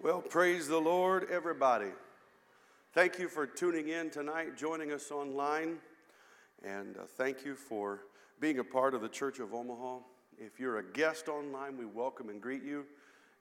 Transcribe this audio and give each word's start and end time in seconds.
Well, 0.00 0.20
praise 0.20 0.68
the 0.68 0.78
Lord, 0.78 1.26
everybody. 1.28 1.90
Thank 2.92 3.18
you 3.18 3.28
for 3.28 3.48
tuning 3.48 3.88
in 3.88 4.10
tonight, 4.10 4.56
joining 4.56 4.92
us 4.92 5.10
online, 5.10 5.78
and 6.64 6.96
uh, 6.96 7.00
thank 7.16 7.44
you 7.44 7.56
for 7.56 8.02
being 8.38 8.60
a 8.60 8.64
part 8.64 8.94
of 8.94 9.00
the 9.00 9.08
Church 9.08 9.40
of 9.40 9.52
Omaha. 9.52 9.98
If 10.38 10.60
you're 10.60 10.78
a 10.78 10.84
guest 10.84 11.26
online, 11.26 11.76
we 11.76 11.84
welcome 11.84 12.28
and 12.28 12.40
greet 12.40 12.62
you 12.62 12.86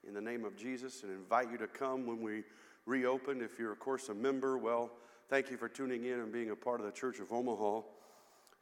in 0.07 0.15
the 0.15 0.20
name 0.20 0.46
of 0.46 0.57
Jesus 0.57 1.04
and 1.04 1.12
invite 1.12 1.52
you 1.52 1.59
to 1.59 1.68
come 1.68 2.07
when 2.07 2.23
we 2.23 2.41
reopen. 2.88 3.39
If 3.39 3.60
you're, 3.60 3.71
of 3.71 3.80
course, 3.80 4.10
a 4.10 4.16
member, 4.16 4.58
well, 4.58 4.89
thank 5.30 5.52
you 5.52 5.58
for 5.58 5.70
tuning 5.70 6.05
in 6.05 6.21
and 6.21 6.32
being 6.34 6.50
a 6.50 6.55
part 6.55 6.80
of 6.80 6.88
the 6.88 6.92
Church 6.92 7.20
of 7.20 7.32
Omaha. 7.32 7.82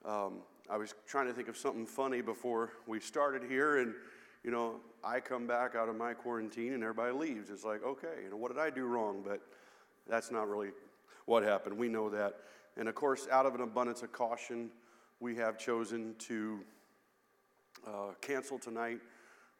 Um, 0.03 0.39
I 0.69 0.75
was 0.75 0.95
trying 1.07 1.27
to 1.27 1.33
think 1.33 1.47
of 1.47 1.55
something 1.55 1.85
funny 1.85 2.19
before 2.19 2.73
we 2.87 2.99
started 2.99 3.49
here, 3.49 3.77
and 3.77 3.93
you 4.45 4.51
know, 4.51 4.75
I 5.03 5.19
come 5.21 5.47
back 5.47 5.73
out 5.75 5.89
of 5.89 5.95
my 5.95 6.13
quarantine 6.13 6.73
and 6.73 6.83
everybody 6.83 7.11
leaves. 7.13 7.49
It's 7.49 7.63
like, 7.63 7.83
okay, 7.83 8.21
you 8.23 8.29
know, 8.29 8.37
what 8.37 8.53
did 8.53 8.61
I 8.61 8.69
do 8.69 8.85
wrong? 8.85 9.23
But 9.25 9.41
that's 10.07 10.29
not 10.29 10.47
really 10.47 10.69
what 11.25 11.41
happened. 11.41 11.75
We 11.75 11.87
know 11.87 12.11
that. 12.11 12.35
And 12.77 12.87
of 12.87 12.93
course, 12.93 13.27
out 13.31 13.47
of 13.47 13.55
an 13.55 13.61
abundance 13.61 14.03
of 14.03 14.11
caution, 14.11 14.69
we 15.19 15.35
have 15.37 15.57
chosen 15.57 16.13
to 16.19 16.59
uh, 17.87 18.11
cancel 18.21 18.59
tonight. 18.59 18.99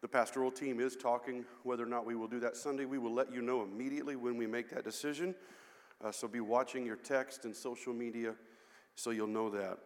The 0.01 0.07
pastoral 0.07 0.51
team 0.51 0.79
is 0.79 0.95
talking 0.95 1.45
whether 1.63 1.81
or 1.81 1.87
not 1.87 2.05
we 2.05 2.15
will 2.15 2.27
do 2.27 2.39
that 2.41 2.55
Sunday. 2.55 2.85
We 2.85 2.99
will 2.99 3.13
let 3.13 3.33
you 3.33 3.41
know 3.41 3.63
immediately 3.63 4.15
when 4.15 4.37
we 4.37 4.45
make 4.45 4.69
that 4.69 4.83
decision. 4.83 5.33
Uh, 6.03 6.11
so 6.11 6.27
be 6.27 6.41
watching 6.41 6.85
your 6.85 6.97
text 6.97 7.45
and 7.45 7.55
social 7.55 7.93
media 7.93 8.35
so 8.93 9.09
you'll 9.09 9.25
know 9.25 9.49
that. 9.49 9.79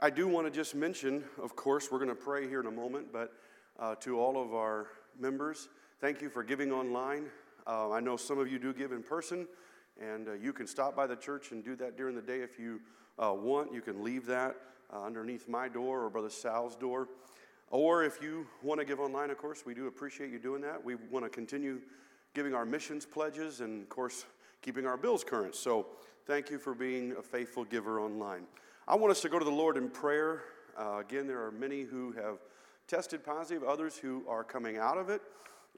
I 0.00 0.08
do 0.08 0.26
want 0.28 0.46
to 0.46 0.50
just 0.50 0.74
mention, 0.74 1.24
of 1.42 1.56
course, 1.56 1.88
we're 1.90 1.98
going 1.98 2.08
to 2.08 2.14
pray 2.14 2.48
here 2.48 2.60
in 2.60 2.66
a 2.66 2.70
moment, 2.70 3.12
but 3.12 3.34
uh, 3.78 3.94
to 3.96 4.18
all 4.18 4.40
of 4.40 4.54
our 4.54 4.88
members. 5.18 5.68
Thank 6.00 6.20
you 6.20 6.28
for 6.28 6.42
giving 6.42 6.72
online. 6.72 7.26
Uh, 7.66 7.90
I 7.90 8.00
know 8.00 8.16
some 8.16 8.38
of 8.38 8.50
you 8.50 8.58
do 8.58 8.72
give 8.72 8.92
in 8.92 9.02
person, 9.02 9.46
and 10.00 10.28
uh, 10.28 10.32
you 10.34 10.52
can 10.52 10.66
stop 10.66 10.94
by 10.94 11.06
the 11.06 11.16
church 11.16 11.52
and 11.52 11.64
do 11.64 11.74
that 11.76 11.96
during 11.96 12.14
the 12.14 12.22
day 12.22 12.40
if 12.40 12.58
you 12.58 12.80
uh, 13.18 13.32
want. 13.32 13.72
You 13.72 13.80
can 13.80 14.04
leave 14.04 14.26
that 14.26 14.56
uh, 14.92 15.02
underneath 15.02 15.48
my 15.48 15.68
door 15.68 16.04
or 16.04 16.10
Brother 16.10 16.30
Sal's 16.30 16.76
door. 16.76 17.08
Or 17.70 18.04
if 18.04 18.22
you 18.22 18.46
want 18.62 18.78
to 18.80 18.86
give 18.86 19.00
online, 19.00 19.30
of 19.30 19.38
course, 19.38 19.64
we 19.66 19.74
do 19.74 19.88
appreciate 19.88 20.30
you 20.30 20.38
doing 20.38 20.62
that. 20.62 20.84
We 20.84 20.94
want 21.10 21.24
to 21.24 21.28
continue 21.28 21.80
giving 22.34 22.54
our 22.54 22.64
missions 22.64 23.04
pledges 23.04 23.60
and, 23.60 23.82
of 23.82 23.88
course, 23.88 24.26
keeping 24.62 24.86
our 24.86 24.96
bills 24.96 25.24
current. 25.24 25.54
So 25.54 25.86
thank 26.26 26.50
you 26.50 26.58
for 26.58 26.74
being 26.74 27.14
a 27.18 27.22
faithful 27.22 27.64
giver 27.64 28.00
online. 28.00 28.42
I 28.86 28.94
want 28.94 29.10
us 29.10 29.20
to 29.22 29.28
go 29.28 29.38
to 29.38 29.44
the 29.44 29.50
Lord 29.50 29.76
in 29.76 29.90
prayer. 29.90 30.42
Uh, 30.78 30.98
again, 30.98 31.26
there 31.26 31.42
are 31.42 31.50
many 31.50 31.82
who 31.82 32.12
have 32.12 32.38
tested 32.88 33.24
positive, 33.24 33.64
others 33.64 33.96
who 33.96 34.24
are 34.28 34.44
coming 34.44 34.78
out 34.78 34.98
of 34.98 35.08
it, 35.08 35.22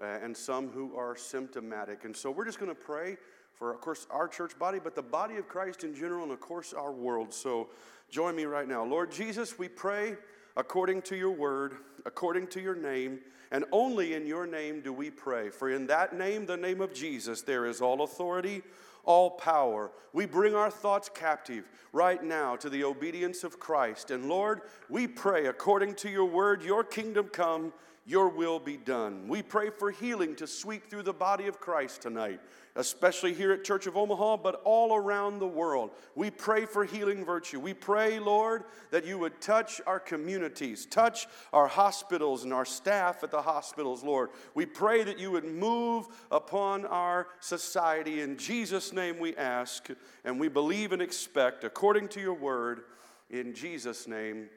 uh, 0.01 0.05
and 0.23 0.37
some 0.37 0.69
who 0.69 0.97
are 0.97 1.17
symptomatic. 1.17 2.05
And 2.05 2.17
so 2.17 2.31
we're 2.31 2.45
just 2.45 2.59
going 2.59 2.71
to 2.71 2.75
pray 2.75 3.17
for, 3.55 3.73
of 3.73 3.81
course, 3.81 4.07
our 4.11 4.29
church 4.29 4.59
body, 4.59 4.79
but 4.83 4.95
the 4.95 5.03
body 5.03 5.37
of 5.37 5.49
Christ 5.49 5.85
in 5.85 5.95
general, 5.95 6.23
and 6.23 6.33
of 6.33 6.41
course, 6.41 6.73
our 6.73 6.93
world. 6.93 7.33
So 7.33 7.69
join 8.11 8.37
me 8.37 8.45
right 8.45 8.69
now. 8.69 8.85
Lord 8.85 9.11
Jesus, 9.11 9.59
we 9.59 9.69
pray 9.69 10.17
according 10.57 11.03
to 11.03 11.17
your 11.17 11.33
word, 11.33 11.75
according 12.07 12.47
to 12.49 12.61
your 12.61 12.77
name, 12.77 13.21
and 13.51 13.65
only 13.73 14.15
in 14.15 14.27
your 14.27 14.47
name 14.47 14.83
do 14.83 14.93
we 14.93 15.11
pray. 15.11 15.51
For 15.51 15.71
in 15.71 15.87
that 15.87 16.17
name, 16.17 16.47
the 16.47 16.57
name 16.57 16.81
of 16.81 16.93
Jesus, 16.93 17.43
there 17.43 17.67
is 17.67 17.81
all 17.81 18.03
authority 18.03 18.63
all 19.05 19.31
power. 19.31 19.91
We 20.13 20.27
bring 20.27 20.55
our 20.55 20.71
thoughts 20.71 21.09
captive 21.13 21.69
right 21.93 22.23
now 22.23 22.57
to 22.57 22.69
the 22.69 22.85
obedience 22.85 23.45
of 23.45 23.59
Christ. 23.59 24.11
And 24.11 24.29
Lord, 24.29 24.63
we 24.89 25.07
pray 25.07 25.47
according 25.47 25.95
to 25.97 26.11
your 26.11 26.27
word, 26.27 26.63
your 26.63 26.85
kingdom 26.85 27.29
come, 27.29 27.73
your 28.09 28.29
will 28.29 28.59
be 28.59 28.77
done. 28.77 29.29
We 29.29 29.43
pray 29.43 29.71
for 29.71 29.91
healing 29.91 30.35
to 30.37 30.47
sweep 30.47 30.89
through 30.89 31.05
the 31.05 31.13
body 31.13 31.47
of 31.47 31.61
Christ 31.61 32.03
tonight 32.03 32.41
especially 32.79 33.35
here 33.35 33.51
at 33.51 33.65
Church 33.65 33.89
of 33.89 33.97
Omaha, 33.97 34.37
but 34.37 34.63
all 34.65 34.95
around 34.95 35.41
the 35.41 35.47
world. 35.47 35.91
We 36.15 36.31
pray 36.31 36.65
for 36.65 36.85
healing 36.85 37.25
virtue. 37.25 37.59
We 37.59 37.75
pray, 37.75 38.21
Lord, 38.21 38.63
that 38.93 39.05
you 39.05 39.19
would 39.19 39.41
touch 39.41 39.81
our 39.85 39.99
communities, 39.99 40.87
touch 40.87 41.27
our 41.53 41.67
hospitals 41.67 42.45
and 42.45 42.53
our 42.53 42.65
staff 42.65 43.25
at 43.25 43.33
the 43.33 43.43
hospitals, 43.43 44.05
Lord. 44.05 44.31
We 44.55 44.65
pray 44.65 45.03
that 45.03 45.19
you 45.19 45.33
would 45.33 45.45
move 45.45 46.07
upon 46.31 46.87
our 46.87 47.27
society. 47.41 48.21
In 48.21 48.37
Jesus' 48.37 48.93
name 48.93 49.19
we 49.19 49.35
ask, 49.35 49.89
and 50.25 50.39
we 50.39 50.47
believe 50.47 50.93
and 50.93 51.03
expect, 51.03 51.65
according 51.65 52.07
to 52.09 52.21
your 52.21 52.35
word, 52.35 52.83
in 53.29 53.55
Jesus' 53.55 54.07
name, 54.07 54.49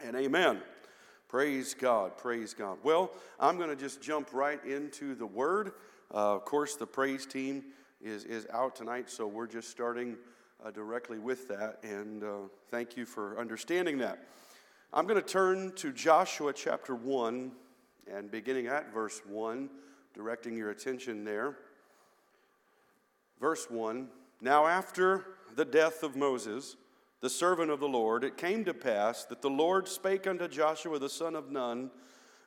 and 0.00 0.14
amen. 0.14 0.60
Praise 1.32 1.72
God, 1.72 2.18
praise 2.18 2.52
God. 2.52 2.76
Well, 2.82 3.10
I'm 3.40 3.56
going 3.56 3.70
to 3.70 3.74
just 3.74 4.02
jump 4.02 4.34
right 4.34 4.62
into 4.66 5.14
the 5.14 5.24
word. 5.24 5.72
Uh, 6.12 6.34
of 6.34 6.44
course, 6.44 6.76
the 6.76 6.86
praise 6.86 7.24
team 7.24 7.64
is, 8.02 8.24
is 8.24 8.46
out 8.52 8.76
tonight, 8.76 9.08
so 9.08 9.26
we're 9.26 9.46
just 9.46 9.70
starting 9.70 10.18
uh, 10.62 10.70
directly 10.72 11.18
with 11.18 11.48
that, 11.48 11.78
and 11.82 12.22
uh, 12.22 12.32
thank 12.70 12.98
you 12.98 13.06
for 13.06 13.40
understanding 13.40 13.96
that. 13.96 14.28
I'm 14.92 15.06
going 15.06 15.18
to 15.18 15.26
turn 15.26 15.72
to 15.76 15.90
Joshua 15.90 16.52
chapter 16.52 16.94
1 16.94 17.50
and 18.12 18.30
beginning 18.30 18.66
at 18.66 18.92
verse 18.92 19.22
1, 19.26 19.70
directing 20.12 20.54
your 20.54 20.68
attention 20.68 21.24
there. 21.24 21.56
Verse 23.40 23.70
1 23.70 24.06
Now, 24.42 24.66
after 24.66 25.24
the 25.56 25.64
death 25.64 26.02
of 26.02 26.14
Moses, 26.14 26.76
the 27.22 27.30
servant 27.30 27.70
of 27.70 27.80
the 27.80 27.88
Lord, 27.88 28.24
it 28.24 28.36
came 28.36 28.64
to 28.64 28.74
pass 28.74 29.24
that 29.26 29.40
the 29.40 29.48
Lord 29.48 29.86
spake 29.86 30.26
unto 30.26 30.48
Joshua 30.48 30.98
the 30.98 31.08
son 31.08 31.36
of 31.36 31.50
Nun, 31.50 31.90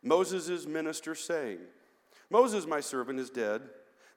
Moses' 0.03 0.67
minister, 0.67 1.15
saying, 1.15 1.59
Moses, 2.29 2.67
my 2.67 2.81
servant, 2.81 3.19
is 3.19 3.29
dead. 3.29 3.61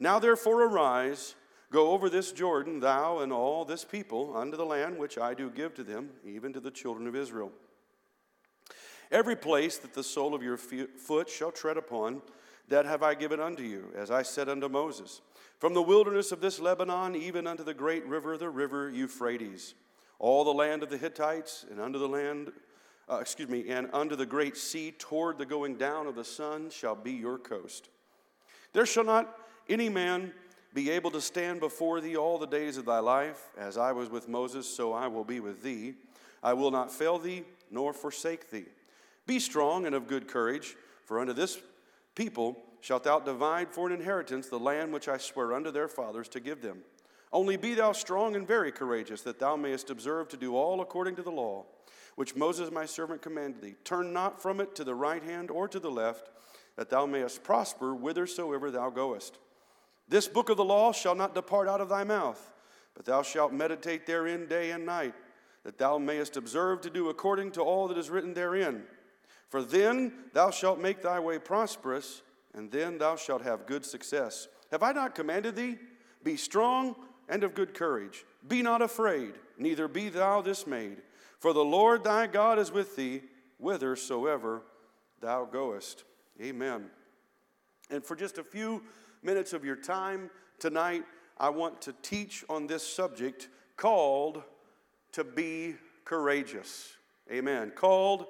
Now 0.01 0.19
therefore 0.19 0.65
arise, 0.65 1.37
go 1.71 1.93
over 1.93 2.11
this 2.11 2.33
Jordan, 2.33 2.81
thou 2.81 3.21
and 3.21 3.33
all 3.33 3.65
this 3.65 3.85
people, 3.85 4.37
unto 4.37 4.57
the 4.57 4.67
land 4.67 4.99
which 4.99 5.17
I 5.17 5.33
do 5.33 5.49
give 5.49 5.75
to 5.75 5.85
them, 5.85 6.11
even 6.27 6.53
to 6.53 6.61
the 6.61 6.73
children 6.73 7.07
of 7.07 7.15
Israel. 7.15 7.53
Every 9.13 9.37
place 9.37 9.79
that 9.79 9.95
the 9.95 10.03
sole 10.03 10.35
of 10.35 10.43
your 10.43 10.57
foot 10.57 11.31
shall 11.31 11.53
tread 11.53 11.77
upon, 11.77 12.21
that 12.67 12.85
have 12.85 13.05
I 13.05 13.15
given 13.15 13.39
unto 13.39 13.63
you, 13.63 13.93
as 13.97 14.11
I 14.11 14.23
said 14.23 14.49
unto 14.49 14.69
Moses. 14.69 15.21
From 15.61 15.73
the 15.73 15.83
wilderness 15.83 16.33
of 16.33 16.41
this 16.41 16.59
Lebanon, 16.59 17.15
even 17.15 17.47
unto 17.47 17.63
the 17.63 17.75
great 17.75 18.05
river, 18.07 18.37
the 18.37 18.51
river 18.51 18.91
Euphrates, 18.91 19.75
all 20.19 20.45
the 20.45 20.53
land 20.53 20.83
of 20.83 20.91
the 20.91 20.99
Hittites, 20.99 21.65
and 21.71 21.81
under 21.81 21.99
the 21.99 22.09
land 22.09 22.53
uh, 23.11 23.19
excuse 23.19 23.49
me, 23.49 23.71
and 23.71 23.89
under 23.93 24.15
the 24.15 24.27
great 24.27 24.57
sea 24.57 24.93
toward 24.99 25.39
the 25.39 25.47
going 25.47 25.77
down 25.77 26.07
of 26.07 26.15
the 26.15 26.25
sun 26.25 26.69
shall 26.71 26.95
be 26.95 27.13
your 27.13 27.39
coast. 27.39 27.89
There 28.73 28.87
shall 28.87 29.05
not 29.05 29.35
any 29.69 29.89
man 29.89 30.33
be 30.75 30.91
able 30.91 31.11
to 31.13 31.21
stand 31.21 31.61
before 31.61 32.01
thee 32.01 32.17
all 32.17 32.39
the 32.39 32.47
days 32.47 32.77
of 32.77 32.85
thy 32.85 32.99
life. 32.99 33.49
As 33.57 33.79
I 33.79 33.93
was 33.93 34.11
with 34.11 34.29
Moses, 34.29 34.69
so 34.69 34.93
I 34.93 35.07
will 35.07 35.25
be 35.25 35.41
with 35.41 35.63
thee. 35.63 35.95
I 36.43 36.53
will 36.53 36.71
not 36.71 36.93
fail 36.93 37.19
thee, 37.19 37.45
nor 37.71 37.93
forsake 37.93 38.51
thee. 38.51 38.67
Be 39.27 39.41
strong 39.41 39.87
and 39.87 39.95
of 39.95 40.07
good 40.07 40.29
courage, 40.29 40.77
for 41.05 41.19
unto 41.19 41.33
this 41.33 41.59
people 42.15 42.59
shalt 42.81 43.05
thou 43.05 43.19
divide 43.19 43.71
for 43.71 43.87
an 43.87 43.95
inheritance 43.95 44.49
the 44.49 44.59
land 44.59 44.93
which 44.93 45.09
I 45.09 45.17
swear 45.17 45.55
unto 45.55 45.71
their 45.71 45.89
fathers 45.89 46.29
to 46.29 46.41
give 46.41 46.61
them. 46.61 46.83
Only 47.33 47.57
be 47.57 47.75
thou 47.75 47.93
strong 47.93 48.37
and 48.37 48.47
very 48.47 48.73
courageous, 48.73 49.23
that 49.23 49.39
thou 49.39 49.57
mayest 49.57 49.91
observe 49.91 50.29
to 50.29 50.37
do 50.37 50.57
all 50.57 50.81
according 50.81 51.17
to 51.17 51.23
the 51.23 51.31
law, 51.31 51.67
which 52.17 52.37
Moses 52.37 52.71
my 52.71 52.87
servant 52.87 53.23
commanded 53.23 53.63
thee. 53.63 53.75
Turn 53.85 54.13
not 54.13 54.41
from 54.41 54.61
it 54.61 54.75
to 54.77 54.85
the 54.85 54.95
right 54.95 55.23
hand 55.23 55.51
or 55.51 55.69
to 55.69 55.79
the 55.79 55.91
left 55.91 56.31
that 56.77 56.91
thou 56.91 57.07
mayest 57.07 57.43
prosper 57.43 57.93
whithersoever 57.93 58.71
thou 58.71 58.89
goest. 58.89 59.39
This 60.09 60.29
book 60.29 60.49
of 60.49 60.57
the 60.57 60.65
law 60.65 60.93
shall 60.93 61.17
not 61.17 61.35
depart 61.35 61.69
out 61.69 61.81
of 61.81 61.89
thy 61.89 62.05
mouth, 62.05 62.53
but 62.95 63.05
thou 63.05 63.23
shalt 63.23 63.53
meditate 63.53 64.07
therein 64.07 64.47
day 64.47 64.71
and 64.71 64.87
night, 64.87 65.15
that 65.65 65.77
thou 65.77 65.99
mayest 65.99 66.37
observe 66.37 66.81
to 66.83 66.91
do 66.91 67.09
according 67.09 67.51
to 67.53 67.63
all 67.63 67.89
that 67.89 67.99
is 67.99 68.11
written 68.11 68.33
therein. 68.33 68.85
For 69.49 69.63
then 69.63 70.13
thou 70.33 70.51
shalt 70.51 70.79
make 70.79 71.03
thy 71.03 71.19
way 71.19 71.39
prosperous, 71.39 72.23
and 72.55 72.71
then 72.71 72.99
thou 72.99 73.17
shalt 73.17 73.43
have 73.43 73.67
good 73.67 73.85
success. 73.85 74.49
Have 74.71 74.83
I 74.83 74.93
not 74.93 75.15
commanded 75.15 75.57
thee? 75.57 75.79
Be 76.23 76.37
strong 76.37 76.95
and 77.29 77.45
of 77.45 77.55
good 77.55 77.75
courage. 77.75 78.25
Be 78.47 78.63
not 78.63 78.83
afraid, 78.83 79.35
neither 79.59 79.89
be 79.89 80.09
thou 80.09 80.43
dismayed. 80.43 81.03
For 81.39 81.53
the 81.53 81.65
Lord 81.65 82.05
thy 82.05 82.27
God 82.27 82.59
is 82.59 82.73
with 82.73 82.97
thee 82.97 83.23
whithersoever 83.59 84.63
thou 85.21 85.45
goest. 85.45 86.05
Amen. 86.41 86.87
And 87.91 88.05
for 88.05 88.17
just 88.17 88.39
a 88.39 88.45
few 88.45 88.83
minutes 89.23 89.53
of 89.53 89.65
your 89.65 89.77
time 89.77 90.31
tonight, 90.59 91.05
I 91.39 91.51
want 91.51 91.81
to 91.83 91.95
teach 92.03 92.45
on 92.49 92.67
this 92.67 92.87
subject 92.87 93.49
called 93.77 94.43
to 95.13 95.25
be 95.25 95.77
courageous. 96.05 96.97
Amen. 97.31 97.73
Called 97.75 98.27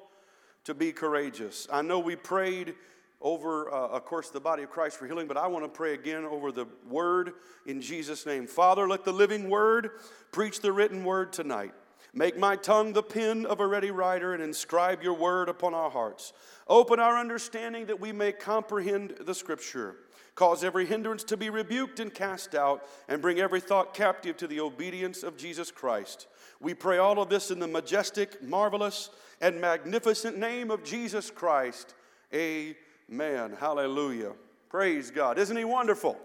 to 0.64 0.74
be 0.74 0.92
courageous. 0.92 1.66
I 1.72 1.82
know 1.82 1.98
we 1.98 2.16
prayed 2.16 2.74
over, 3.20 3.72
uh, 3.72 3.88
of 3.88 4.04
course, 4.04 4.30
the 4.30 4.40
body 4.40 4.62
of 4.62 4.70
Christ 4.70 4.96
for 4.96 5.06
healing, 5.06 5.26
but 5.26 5.36
I 5.36 5.46
want 5.46 5.64
to 5.64 5.68
pray 5.68 5.94
again 5.94 6.24
over 6.24 6.52
the 6.52 6.66
word 6.88 7.32
in 7.66 7.80
Jesus' 7.80 8.24
name. 8.24 8.46
Father, 8.46 8.86
let 8.88 9.04
the 9.04 9.12
living 9.12 9.50
word 9.50 9.90
preach 10.30 10.60
the 10.60 10.72
written 10.72 11.04
word 11.04 11.32
tonight. 11.32 11.72
Make 12.14 12.38
my 12.38 12.56
tongue 12.56 12.92
the 12.92 13.02
pen 13.02 13.44
of 13.44 13.60
a 13.60 13.66
ready 13.66 13.90
writer 13.90 14.34
and 14.34 14.42
inscribe 14.42 15.02
your 15.02 15.14
word 15.14 15.48
upon 15.48 15.74
our 15.74 15.90
hearts. 15.90 16.32
Open 16.66 17.00
our 17.00 17.18
understanding 17.18 17.86
that 17.86 18.00
we 18.00 18.12
may 18.12 18.32
comprehend 18.32 19.14
the 19.20 19.34
scripture. 19.34 19.96
Cause 20.34 20.62
every 20.62 20.86
hindrance 20.86 21.24
to 21.24 21.36
be 21.36 21.50
rebuked 21.50 21.98
and 21.98 22.14
cast 22.14 22.54
out, 22.54 22.86
and 23.08 23.20
bring 23.20 23.40
every 23.40 23.60
thought 23.60 23.92
captive 23.92 24.36
to 24.36 24.46
the 24.46 24.60
obedience 24.60 25.24
of 25.24 25.36
Jesus 25.36 25.72
Christ. 25.72 26.28
We 26.60 26.74
pray 26.74 26.98
all 26.98 27.20
of 27.20 27.28
this 27.28 27.50
in 27.50 27.58
the 27.58 27.66
majestic, 27.66 28.40
marvelous, 28.40 29.10
and 29.40 29.60
magnificent 29.60 30.38
name 30.38 30.70
of 30.70 30.84
Jesus 30.84 31.30
Christ. 31.30 31.94
Amen. 32.32 32.76
Man, 33.08 33.56
hallelujah. 33.58 34.32
Praise 34.68 35.10
God. 35.10 35.38
Isn't 35.38 35.56
He 35.56 35.64
wonderful? 35.64 36.18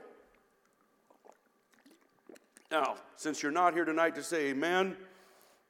Now, 2.70 2.96
since 3.16 3.42
you're 3.42 3.52
not 3.52 3.74
here 3.74 3.86
tonight 3.86 4.16
to 4.16 4.24
say 4.24 4.50
amen, 4.50 4.98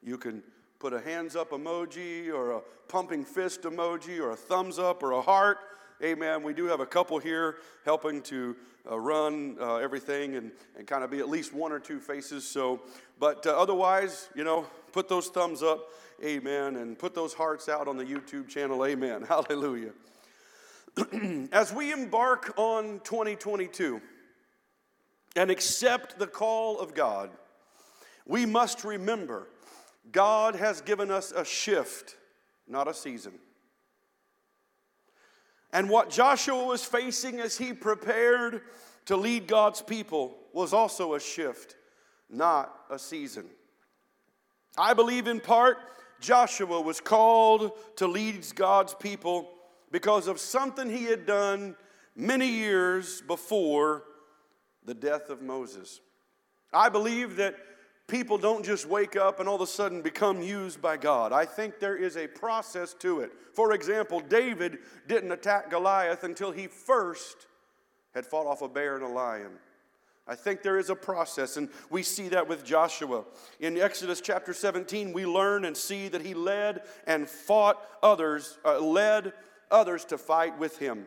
you 0.02 0.16
can 0.18 0.42
put 0.78 0.92
a 0.92 1.00
hands 1.00 1.36
up 1.36 1.50
emoji 1.50 2.32
or 2.32 2.52
a 2.52 2.60
pumping 2.88 3.24
fist 3.24 3.62
emoji 3.62 4.18
or 4.18 4.30
a 4.30 4.36
thumbs 4.36 4.78
up 4.78 5.02
or 5.02 5.12
a 5.12 5.20
heart. 5.20 5.58
Amen. 6.02 6.42
We 6.42 6.52
do 6.52 6.64
have 6.64 6.80
a 6.80 6.86
couple 6.86 7.18
here 7.18 7.56
helping 7.84 8.20
to 8.22 8.56
uh, 8.90 8.98
run 8.98 9.56
uh, 9.60 9.76
everything 9.76 10.34
and, 10.34 10.50
and 10.76 10.86
kind 10.86 11.04
of 11.04 11.10
be 11.10 11.20
at 11.20 11.28
least 11.28 11.54
one 11.54 11.72
or 11.72 11.78
two 11.78 12.00
faces. 12.00 12.46
So, 12.46 12.80
but 13.20 13.46
uh, 13.46 13.50
otherwise, 13.50 14.28
you 14.34 14.42
know, 14.42 14.66
put 14.92 15.08
those 15.08 15.28
thumbs 15.28 15.62
up. 15.62 15.90
Amen. 16.24 16.76
And 16.76 16.98
put 16.98 17.14
those 17.14 17.34
hearts 17.34 17.68
out 17.68 17.86
on 17.86 17.96
the 17.96 18.04
YouTube 18.04 18.48
channel. 18.48 18.84
Amen. 18.84 19.22
Hallelujah. 19.28 19.92
As 21.52 21.72
we 21.72 21.92
embark 21.92 22.54
on 22.56 23.00
2022 23.02 24.00
and 25.34 25.50
accept 25.50 26.18
the 26.18 26.26
call 26.26 26.78
of 26.78 26.94
God, 26.94 27.30
we 28.26 28.46
must 28.46 28.84
remember 28.84 29.48
God 30.12 30.54
has 30.54 30.80
given 30.80 31.10
us 31.10 31.32
a 31.32 31.44
shift, 31.44 32.16
not 32.68 32.86
a 32.86 32.94
season. 32.94 33.32
And 35.72 35.90
what 35.90 36.10
Joshua 36.10 36.64
was 36.64 36.84
facing 36.84 37.40
as 37.40 37.58
he 37.58 37.72
prepared 37.72 38.62
to 39.06 39.16
lead 39.16 39.48
God's 39.48 39.82
people 39.82 40.36
was 40.52 40.72
also 40.72 41.14
a 41.14 41.20
shift, 41.20 41.74
not 42.30 42.72
a 42.88 42.98
season. 42.98 43.46
I 44.78 44.94
believe 44.94 45.26
in 45.26 45.40
part 45.40 45.78
Joshua 46.20 46.80
was 46.80 47.00
called 47.00 47.72
to 47.96 48.06
lead 48.06 48.46
God's 48.54 48.94
people 48.94 49.50
because 49.94 50.26
of 50.26 50.40
something 50.40 50.90
he 50.90 51.04
had 51.04 51.24
done 51.24 51.76
many 52.16 52.48
years 52.48 53.20
before 53.28 54.02
the 54.84 54.92
death 54.92 55.30
of 55.30 55.40
Moses. 55.40 56.00
I 56.72 56.88
believe 56.88 57.36
that 57.36 57.54
people 58.08 58.36
don't 58.36 58.64
just 58.64 58.86
wake 58.86 59.14
up 59.14 59.38
and 59.38 59.48
all 59.48 59.54
of 59.54 59.60
a 59.60 59.68
sudden 59.68 60.02
become 60.02 60.42
used 60.42 60.82
by 60.82 60.96
God. 60.96 61.32
I 61.32 61.44
think 61.44 61.78
there 61.78 61.96
is 61.96 62.16
a 62.16 62.26
process 62.26 62.92
to 62.94 63.20
it. 63.20 63.30
For 63.52 63.72
example, 63.72 64.18
David 64.18 64.78
didn't 65.06 65.30
attack 65.30 65.70
Goliath 65.70 66.24
until 66.24 66.50
he 66.50 66.66
first 66.66 67.46
had 68.14 68.26
fought 68.26 68.48
off 68.48 68.62
a 68.62 68.68
bear 68.68 68.96
and 68.96 69.04
a 69.04 69.08
lion. 69.08 69.52
I 70.26 70.34
think 70.34 70.62
there 70.62 70.78
is 70.78 70.90
a 70.90 70.96
process, 70.96 71.56
and 71.56 71.68
we 71.88 72.02
see 72.02 72.30
that 72.30 72.48
with 72.48 72.64
Joshua. 72.64 73.24
In 73.60 73.78
Exodus 73.78 74.20
chapter 74.20 74.54
17, 74.54 75.12
we 75.12 75.24
learn 75.24 75.66
and 75.66 75.76
see 75.76 76.08
that 76.08 76.22
he 76.22 76.34
led 76.34 76.80
and 77.06 77.28
fought 77.28 77.80
others, 78.02 78.58
uh, 78.64 78.80
led 78.80 79.34
others 79.70 80.04
to 80.06 80.18
fight 80.18 80.58
with 80.58 80.78
him. 80.78 81.06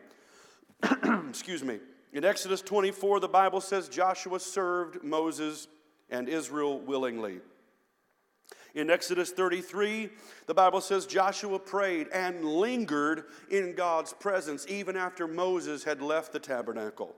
Excuse 1.28 1.62
me. 1.62 1.80
In 2.12 2.24
Exodus 2.24 2.62
24, 2.62 3.20
the 3.20 3.28
Bible 3.28 3.60
says 3.60 3.88
Joshua 3.88 4.40
served 4.40 5.02
Moses 5.04 5.68
and 6.10 6.28
Israel 6.28 6.80
willingly. 6.80 7.40
In 8.74 8.90
Exodus 8.90 9.30
33, 9.30 10.10
the 10.46 10.54
Bible 10.54 10.80
says 10.80 11.06
Joshua 11.06 11.58
prayed 11.58 12.08
and 12.12 12.44
lingered 12.44 13.24
in 13.50 13.74
God's 13.74 14.12
presence 14.12 14.66
even 14.68 14.96
after 14.96 15.26
Moses 15.26 15.84
had 15.84 16.00
left 16.00 16.32
the 16.32 16.38
tabernacle. 16.38 17.14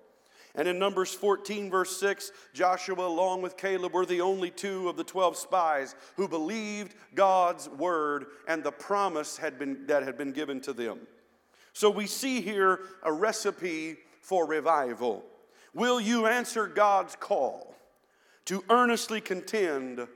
And 0.55 0.67
in 0.67 0.79
Numbers 0.79 1.15
14, 1.15 1.71
verse 1.71 1.97
6, 1.99 2.33
Joshua, 2.53 3.07
along 3.07 3.43
with 3.43 3.57
Caleb, 3.57 3.93
were 3.93 4.07
the 4.07 4.21
only 4.21 4.51
two 4.51 4.89
of 4.89 4.97
the 4.97 5.05
12 5.05 5.37
spies 5.37 5.95
who 6.17 6.27
believed 6.27 6.95
God's 7.15 7.69
word 7.69 8.27
and 8.49 8.65
the 8.65 8.73
promise 8.73 9.37
had 9.37 9.59
been, 9.59 9.87
that 9.87 10.03
had 10.03 10.19
been 10.19 10.33
given 10.33 10.61
to 10.63 10.73
them. 10.73 11.01
So 11.73 11.91
we 11.91 12.07
see 12.07 12.41
here 12.41 12.81
a 13.03 13.13
recipe 13.13 13.97
for 14.21 14.47
revival. 14.47 15.25
Will 15.75 16.01
you 16.01 16.27
answer 16.27 16.67
God's 16.67 17.17
call? 17.17 17.71
to 18.51 18.65
earnestly 18.69 19.21
contend 19.21 20.09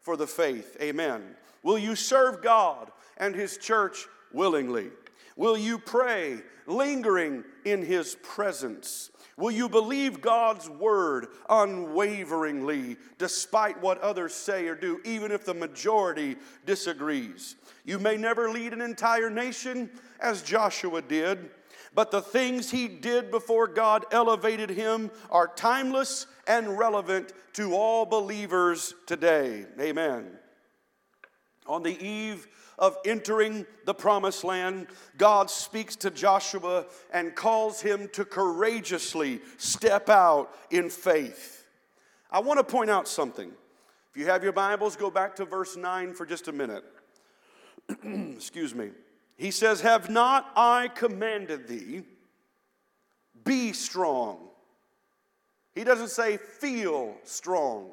for 0.00 0.16
the 0.16 0.26
faith. 0.26 0.78
Amen. 0.80 1.22
Will 1.62 1.76
you 1.76 1.94
serve 1.94 2.42
God 2.42 2.90
and 3.18 3.34
His 3.34 3.58
church 3.58 4.06
willingly? 4.32 4.88
Will 5.36 5.58
you 5.58 5.78
pray, 5.78 6.38
lingering 6.66 7.44
in 7.66 7.84
His 7.84 8.16
presence? 8.22 9.10
Will 9.36 9.50
you 9.50 9.68
believe 9.68 10.20
God's 10.20 10.68
word 10.68 11.28
unwaveringly, 11.48 12.96
despite 13.18 13.80
what 13.80 14.00
others 14.00 14.34
say 14.34 14.68
or 14.68 14.74
do, 14.74 15.00
even 15.04 15.32
if 15.32 15.44
the 15.44 15.54
majority 15.54 16.36
disagrees? 16.66 17.56
You 17.84 17.98
may 17.98 18.16
never 18.16 18.50
lead 18.50 18.72
an 18.72 18.80
entire 18.80 19.30
nation 19.30 19.90
as 20.20 20.42
Joshua 20.42 21.02
did 21.02 21.50
but 21.94 22.10
the 22.10 22.22
things 22.22 22.70
he 22.70 22.88
did 22.88 23.30
before 23.30 23.66
God 23.66 24.06
elevated 24.12 24.70
him 24.70 25.10
are 25.30 25.48
timeless 25.48 26.26
and 26.46 26.78
relevant 26.78 27.32
to 27.54 27.74
all 27.74 28.06
believers 28.06 28.94
today. 29.06 29.66
Amen. 29.78 30.30
On 31.66 31.82
the 31.82 32.02
eve 32.04 32.48
of 32.78 32.96
entering 33.04 33.66
the 33.84 33.94
promised 33.94 34.44
land, 34.44 34.86
God 35.18 35.50
speaks 35.50 35.96
to 35.96 36.10
Joshua 36.10 36.86
and 37.12 37.34
calls 37.34 37.80
him 37.80 38.08
to 38.12 38.24
courageously 38.24 39.40
step 39.56 40.08
out 40.08 40.54
in 40.70 40.90
faith. 40.90 41.66
I 42.30 42.40
want 42.40 42.58
to 42.58 42.64
point 42.64 42.90
out 42.90 43.06
something. 43.06 43.50
If 44.10 44.16
you 44.16 44.26
have 44.26 44.42
your 44.42 44.52
Bibles, 44.52 44.96
go 44.96 45.10
back 45.10 45.36
to 45.36 45.44
verse 45.44 45.76
9 45.76 46.14
for 46.14 46.26
just 46.26 46.48
a 46.48 46.52
minute. 46.52 46.84
Excuse 48.04 48.74
me. 48.74 48.90
He 49.36 49.50
says, 49.50 49.80
Have 49.80 50.10
not 50.10 50.50
I 50.56 50.88
commanded 50.94 51.66
thee? 51.66 52.02
Be 53.44 53.72
strong. 53.72 54.38
He 55.74 55.84
doesn't 55.84 56.10
say 56.10 56.36
feel 56.36 57.16
strong. 57.24 57.90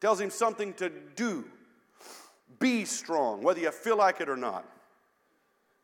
Tells 0.00 0.20
him 0.20 0.30
something 0.30 0.74
to 0.74 0.90
do. 1.16 1.44
Be 2.62 2.86
strong, 2.86 3.42
whether 3.42 3.60
you 3.60 3.70
feel 3.70 3.98
like 3.98 4.20
it 4.20 4.28
or 4.28 4.36
not. 4.36 4.64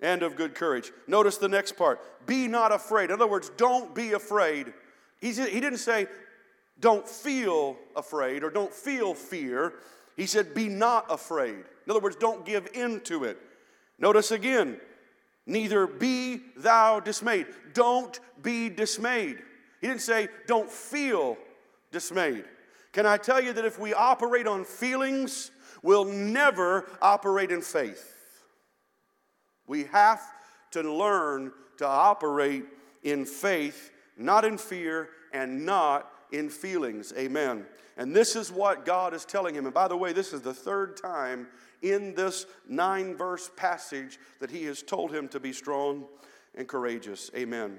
And 0.01 0.23
of 0.23 0.37
good 0.37 0.55
courage. 0.55 0.93
Notice 1.09 1.37
the 1.37 1.49
next 1.49 1.73
part. 1.73 2.01
Be 2.27 2.47
not 2.47 2.73
afraid. 2.73 3.11
In 3.11 3.15
other 3.15 3.27
words, 3.27 3.51
don't 3.57 3.95
be 3.95 4.13
afraid. 4.13 4.73
He 5.21 5.33
didn't 5.33 5.79
say, 5.79 6.07
don't 6.79 7.09
feel 7.09 7.77
afraid 7.97 8.45
or 8.45 8.51
don't 8.51 8.73
feel 8.73 9.13
fear. 9.13 9.75
He 10.17 10.27
said, 10.27 10.55
be 10.55 10.69
not 10.69 11.07
afraid. 11.11 11.57
In 11.85 11.91
other 11.91 11.99
words, 11.99 12.15
don't 12.15 12.47
give 12.47 12.69
in 12.75 13.01
to 13.01 13.25
it. 13.25 13.39
Notice 13.99 14.31
again, 14.31 14.81
neither 15.47 15.89
be 15.89 16.43
thou 16.57 17.01
dismayed. 17.01 17.47
Don't 17.75 18.21
be 18.41 18.69
dismayed. 18.69 19.39
He 19.81 19.89
didn't 19.89 20.03
say, 20.03 20.29
don't 20.47 20.71
feel 20.71 21.37
dismayed. 21.91 22.45
Can 22.93 23.07
I 23.07 23.17
tell 23.17 23.41
you 23.41 23.53
that 23.53 23.65
if 23.65 23.79
we 23.81 23.93
operate 23.95 24.47
on 24.47 24.65
feelings, 24.65 25.51
we'll 25.83 26.05
never 26.05 26.89
operate 27.01 27.51
in 27.51 27.63
faith? 27.63 28.15
We 29.67 29.85
have 29.85 30.23
to 30.73 30.83
learn 30.83 31.53
to 31.79 31.87
operate 31.87 32.65
in 33.03 33.25
faith, 33.25 33.91
not 34.17 34.45
in 34.45 34.59
fear 34.59 35.11
and 35.33 35.65
not 35.65 36.11
in 36.33 36.51
feelings. 36.51 37.13
Amen. 37.17 37.65
And 37.97 38.15
this 38.15 38.37
is 38.37 38.51
what 38.53 38.85
God 38.85 39.15
is 39.15 39.25
telling 39.25 39.55
him. 39.55 39.65
And 39.65 39.75
by 39.75 39.89
the 39.89 39.97
way, 39.97 40.13
this 40.13 40.33
is 40.33 40.41
the 40.41 40.55
third 40.55 40.97
time 40.97 41.49
in 41.83 42.15
this 42.15 42.47
nine 42.69 43.17
verse 43.17 43.51
passage 43.57 44.19
that 44.41 44.51
he 44.51 44.65
has 44.65 44.83
told 44.83 45.13
him 45.13 45.29
to 45.29 45.41
be 45.41 45.53
strong 45.53 46.07
and 46.55 46.67
courageous. 46.67 47.31
Amen. 47.37 47.79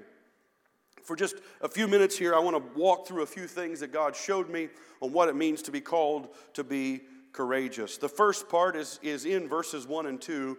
For 1.02 1.16
just 1.16 1.36
a 1.60 1.68
few 1.68 1.88
minutes 1.88 2.16
here, 2.16 2.34
I 2.34 2.38
want 2.38 2.56
to 2.56 2.78
walk 2.78 3.06
through 3.06 3.22
a 3.22 3.26
few 3.26 3.46
things 3.46 3.80
that 3.80 3.92
God 3.92 4.14
showed 4.14 4.48
me 4.48 4.68
on 5.00 5.12
what 5.12 5.28
it 5.28 5.36
means 5.36 5.62
to 5.62 5.70
be 5.70 5.80
called 5.80 6.28
to 6.54 6.64
be 6.64 7.00
courageous. 7.32 7.96
The 7.96 8.08
first 8.08 8.48
part 8.48 8.76
is, 8.76 8.98
is 9.02 9.24
in 9.24 9.48
verses 9.48 9.86
1 9.86 10.06
and 10.06 10.20
2, 10.20 10.56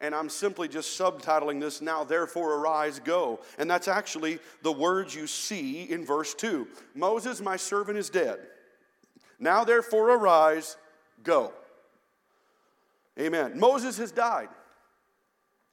and 0.00 0.14
I'm 0.14 0.28
simply 0.28 0.68
just 0.68 0.98
subtitling 0.98 1.60
this 1.60 1.80
now, 1.80 2.04
therefore 2.04 2.54
arise, 2.54 3.00
go. 3.00 3.40
And 3.58 3.68
that's 3.68 3.88
actually 3.88 4.38
the 4.62 4.72
words 4.72 5.14
you 5.14 5.26
see 5.26 5.82
in 5.90 6.04
verse 6.04 6.34
2. 6.34 6.68
Moses, 6.94 7.40
my 7.40 7.56
servant, 7.56 7.98
is 7.98 8.08
dead. 8.08 8.38
Now 9.40 9.64
therefore 9.64 10.10
arise, 10.10 10.76
go. 11.22 11.52
Amen. 13.18 13.58
Moses 13.58 13.98
has 13.98 14.12
died. 14.12 14.48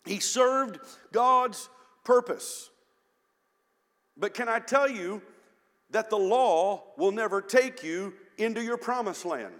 He 0.05 0.19
served 0.19 0.79
God's 1.11 1.69
purpose. 2.03 2.69
But 4.17 4.33
can 4.33 4.47
I 4.47 4.59
tell 4.59 4.89
you 4.89 5.21
that 5.91 6.09
the 6.09 6.17
law 6.17 6.83
will 6.97 7.11
never 7.11 7.41
take 7.41 7.83
you 7.83 8.13
into 8.37 8.63
your 8.63 8.77
promised 8.77 9.25
land? 9.25 9.53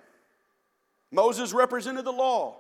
Moses 1.12 1.53
represented 1.53 2.05
the 2.05 2.12
law, 2.12 2.57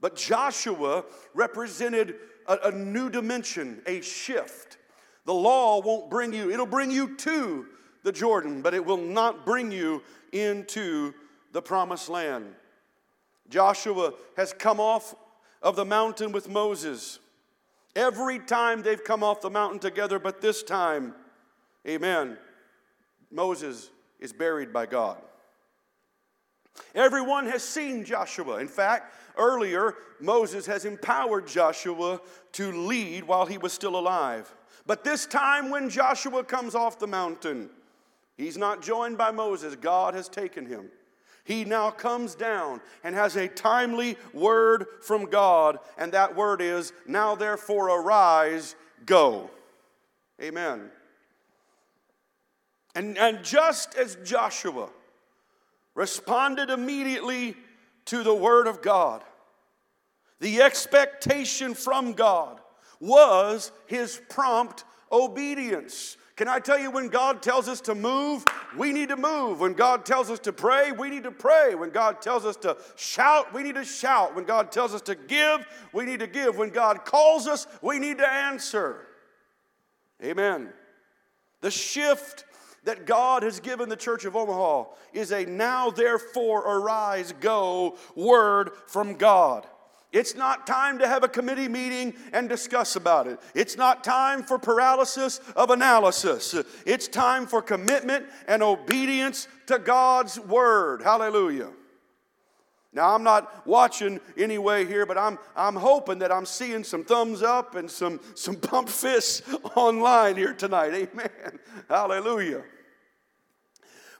but 0.00 0.16
Joshua 0.16 1.04
represented 1.34 2.16
a, 2.46 2.58
a 2.64 2.72
new 2.72 3.10
dimension, 3.10 3.82
a 3.86 4.00
shift. 4.00 4.78
The 5.24 5.34
law 5.34 5.80
won't 5.80 6.10
bring 6.10 6.32
you, 6.32 6.50
it'll 6.50 6.66
bring 6.66 6.90
you 6.90 7.16
to 7.16 7.66
the 8.02 8.12
Jordan, 8.12 8.62
but 8.62 8.74
it 8.74 8.84
will 8.84 8.96
not 8.96 9.44
bring 9.44 9.72
you 9.72 10.02
into 10.32 11.12
the 11.52 11.60
promised 11.60 12.08
land. 12.08 12.54
Joshua 13.48 14.12
has 14.36 14.52
come 14.52 14.80
off 14.80 15.14
of 15.62 15.76
the 15.76 15.84
mountain 15.84 16.32
with 16.32 16.48
Moses. 16.48 17.18
Every 17.94 18.38
time 18.38 18.82
they've 18.82 19.02
come 19.02 19.22
off 19.22 19.40
the 19.40 19.50
mountain 19.50 19.78
together, 19.78 20.18
but 20.18 20.40
this 20.40 20.62
time, 20.62 21.14
amen, 21.86 22.36
Moses 23.30 23.90
is 24.20 24.32
buried 24.32 24.72
by 24.72 24.86
God. 24.86 25.18
Everyone 26.94 27.46
has 27.46 27.62
seen 27.62 28.04
Joshua. 28.04 28.58
In 28.58 28.68
fact, 28.68 29.14
earlier, 29.36 29.94
Moses 30.20 30.66
has 30.66 30.84
empowered 30.84 31.46
Joshua 31.46 32.20
to 32.52 32.72
lead 32.72 33.24
while 33.24 33.46
he 33.46 33.58
was 33.58 33.72
still 33.72 33.96
alive. 33.96 34.54
But 34.86 35.04
this 35.04 35.26
time, 35.26 35.70
when 35.70 35.90
Joshua 35.90 36.44
comes 36.44 36.74
off 36.74 36.98
the 36.98 37.06
mountain, 37.06 37.70
he's 38.36 38.56
not 38.56 38.82
joined 38.82 39.18
by 39.18 39.30
Moses. 39.30 39.76
God 39.76 40.14
has 40.14 40.28
taken 40.28 40.66
him. 40.66 40.90
He 41.44 41.64
now 41.64 41.90
comes 41.90 42.34
down 42.34 42.80
and 43.04 43.14
has 43.14 43.36
a 43.36 43.46
timely 43.46 44.16
word 44.32 44.86
from 45.02 45.26
God, 45.26 45.78
and 45.96 46.10
that 46.12 46.34
word 46.34 46.60
is, 46.60 46.92
Now 47.06 47.36
therefore 47.36 47.88
arise, 47.88 48.74
go. 49.04 49.50
Amen. 50.42 50.90
And, 52.96 53.16
and 53.18 53.44
just 53.44 53.94
as 53.94 54.16
Joshua 54.24 54.88
responded 55.96 56.70
immediately 56.70 57.56
to 58.04 58.22
the 58.22 58.34
word 58.34 58.68
of 58.68 58.82
God, 58.82 59.24
the 60.38 60.62
expectation 60.62 61.74
from 61.74 62.12
God 62.12 62.60
was 63.00 63.72
his 63.86 64.20
prompt 64.28 64.84
obedience. 65.10 66.16
Can 66.36 66.48
I 66.48 66.58
tell 66.58 66.78
you, 66.78 66.90
when 66.90 67.08
God 67.08 67.42
tells 67.42 67.66
us 67.66 67.80
to 67.82 67.94
move, 67.94 68.44
we 68.76 68.92
need 68.92 69.08
to 69.08 69.16
move. 69.16 69.60
When 69.60 69.72
God 69.72 70.04
tells 70.04 70.30
us 70.30 70.38
to 70.40 70.52
pray, 70.52 70.92
we 70.92 71.08
need 71.08 71.22
to 71.22 71.30
pray. 71.30 71.74
When 71.74 71.88
God 71.88 72.20
tells 72.20 72.44
us 72.44 72.56
to 72.56 72.76
shout, 72.96 73.54
we 73.54 73.62
need 73.62 73.76
to 73.76 73.84
shout. 73.84 74.36
When 74.36 74.44
God 74.44 74.70
tells 74.70 74.92
us 74.92 75.00
to 75.02 75.14
give, 75.14 75.66
we 75.94 76.04
need 76.04 76.20
to 76.20 76.26
give. 76.26 76.58
When 76.58 76.68
God 76.68 77.06
calls 77.06 77.46
us, 77.46 77.66
we 77.80 77.98
need 77.98 78.18
to 78.18 78.30
answer. 78.30 79.06
Amen. 80.22 80.68
The 81.62 81.70
shift 81.70 82.44
that 82.86 83.04
God 83.04 83.42
has 83.42 83.60
given 83.60 83.88
the 83.88 83.96
church 83.96 84.24
of 84.24 84.36
Omaha 84.36 84.84
is 85.12 85.32
a 85.32 85.44
now, 85.44 85.90
therefore, 85.90 86.60
arise, 86.60 87.34
go 87.40 87.98
word 88.14 88.70
from 88.86 89.14
God. 89.14 89.66
It's 90.12 90.36
not 90.36 90.68
time 90.68 91.00
to 91.00 91.08
have 91.08 91.24
a 91.24 91.28
committee 91.28 91.68
meeting 91.68 92.14
and 92.32 92.48
discuss 92.48 92.94
about 92.94 93.26
it. 93.26 93.40
It's 93.54 93.76
not 93.76 94.04
time 94.04 94.44
for 94.44 94.56
paralysis 94.56 95.40
of 95.56 95.70
analysis. 95.70 96.54
It's 96.86 97.08
time 97.08 97.46
for 97.46 97.60
commitment 97.60 98.26
and 98.46 98.62
obedience 98.62 99.48
to 99.66 99.80
God's 99.80 100.38
word. 100.38 101.02
Hallelujah. 101.02 101.70
Now, 102.92 103.14
I'm 103.14 103.24
not 103.24 103.66
watching 103.66 104.20
anyway 104.38 104.86
here, 104.86 105.04
but 105.04 105.18
I'm, 105.18 105.38
I'm 105.54 105.76
hoping 105.76 106.20
that 106.20 106.32
I'm 106.32 106.46
seeing 106.46 106.82
some 106.82 107.04
thumbs 107.04 107.42
up 107.42 107.74
and 107.74 107.90
some, 107.90 108.20
some 108.36 108.56
pump 108.60 108.88
fists 108.88 109.42
online 109.74 110.36
here 110.36 110.54
tonight. 110.54 110.94
Amen. 110.94 111.58
Hallelujah. 111.88 112.62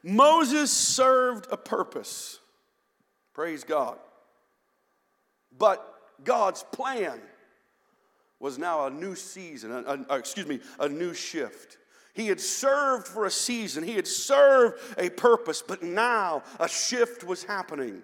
Moses 0.03 0.71
served 0.71 1.47
a 1.51 1.57
purpose. 1.57 2.39
Praise 3.33 3.63
God. 3.63 3.97
But 5.57 5.85
God's 6.23 6.63
plan 6.71 7.19
was 8.39 8.57
now 8.57 8.85
a 8.85 8.89
new 8.89 9.15
season, 9.15 9.71
a, 9.71 10.05
a, 10.09 10.17
excuse 10.17 10.47
me, 10.47 10.59
a 10.79 10.87
new 10.87 11.13
shift. 11.13 11.77
He 12.13 12.27
had 12.27 12.39
served 12.39 13.07
for 13.07 13.25
a 13.25 13.31
season, 13.31 13.83
he 13.83 13.93
had 13.93 14.07
served 14.07 14.79
a 14.97 15.09
purpose, 15.09 15.63
but 15.65 15.83
now 15.83 16.43
a 16.59 16.67
shift 16.67 17.23
was 17.23 17.43
happening. 17.43 18.01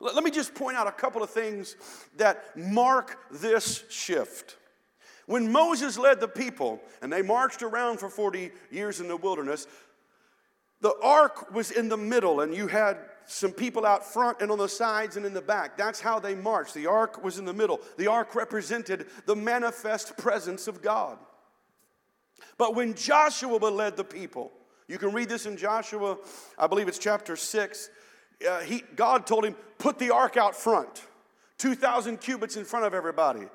Let, 0.00 0.14
let 0.14 0.24
me 0.24 0.30
just 0.30 0.54
point 0.54 0.76
out 0.76 0.86
a 0.86 0.92
couple 0.92 1.22
of 1.22 1.30
things 1.30 1.76
that 2.16 2.56
mark 2.56 3.18
this 3.30 3.84
shift. 3.88 4.56
When 5.26 5.50
Moses 5.50 5.98
led 5.98 6.20
the 6.20 6.28
people 6.28 6.80
and 7.02 7.12
they 7.12 7.22
marched 7.22 7.62
around 7.62 7.98
for 7.98 8.08
40 8.08 8.52
years 8.70 9.00
in 9.00 9.08
the 9.08 9.16
wilderness, 9.16 9.66
the 10.80 10.94
ark 11.02 11.52
was 11.52 11.70
in 11.70 11.88
the 11.88 11.96
middle, 11.96 12.40
and 12.40 12.54
you 12.54 12.66
had 12.66 12.98
some 13.26 13.50
people 13.50 13.84
out 13.84 14.04
front 14.04 14.40
and 14.40 14.50
on 14.50 14.58
the 14.58 14.68
sides 14.68 15.16
and 15.16 15.26
in 15.26 15.34
the 15.34 15.42
back. 15.42 15.76
That's 15.76 16.00
how 16.00 16.20
they 16.20 16.34
marched. 16.34 16.74
The 16.74 16.86
ark 16.86 17.24
was 17.24 17.38
in 17.38 17.44
the 17.44 17.52
middle. 17.52 17.80
The 17.96 18.06
ark 18.06 18.34
represented 18.34 19.06
the 19.26 19.34
manifest 19.34 20.16
presence 20.16 20.68
of 20.68 20.82
God. 20.82 21.18
But 22.58 22.74
when 22.74 22.94
Joshua 22.94 23.56
led 23.56 23.96
the 23.96 24.04
people, 24.04 24.52
you 24.88 24.98
can 24.98 25.12
read 25.12 25.28
this 25.28 25.46
in 25.46 25.56
Joshua, 25.56 26.18
I 26.58 26.66
believe 26.66 26.88
it's 26.88 26.98
chapter 26.98 27.36
6. 27.36 27.90
Uh, 28.48 28.60
he, 28.60 28.82
God 28.94 29.26
told 29.26 29.44
him, 29.44 29.56
Put 29.78 29.98
the 29.98 30.10
ark 30.10 30.36
out 30.36 30.54
front, 30.54 31.04
2,000 31.58 32.20
cubits 32.20 32.56
in 32.56 32.64
front 32.64 32.86
of 32.86 32.94
everybody, 32.94 33.46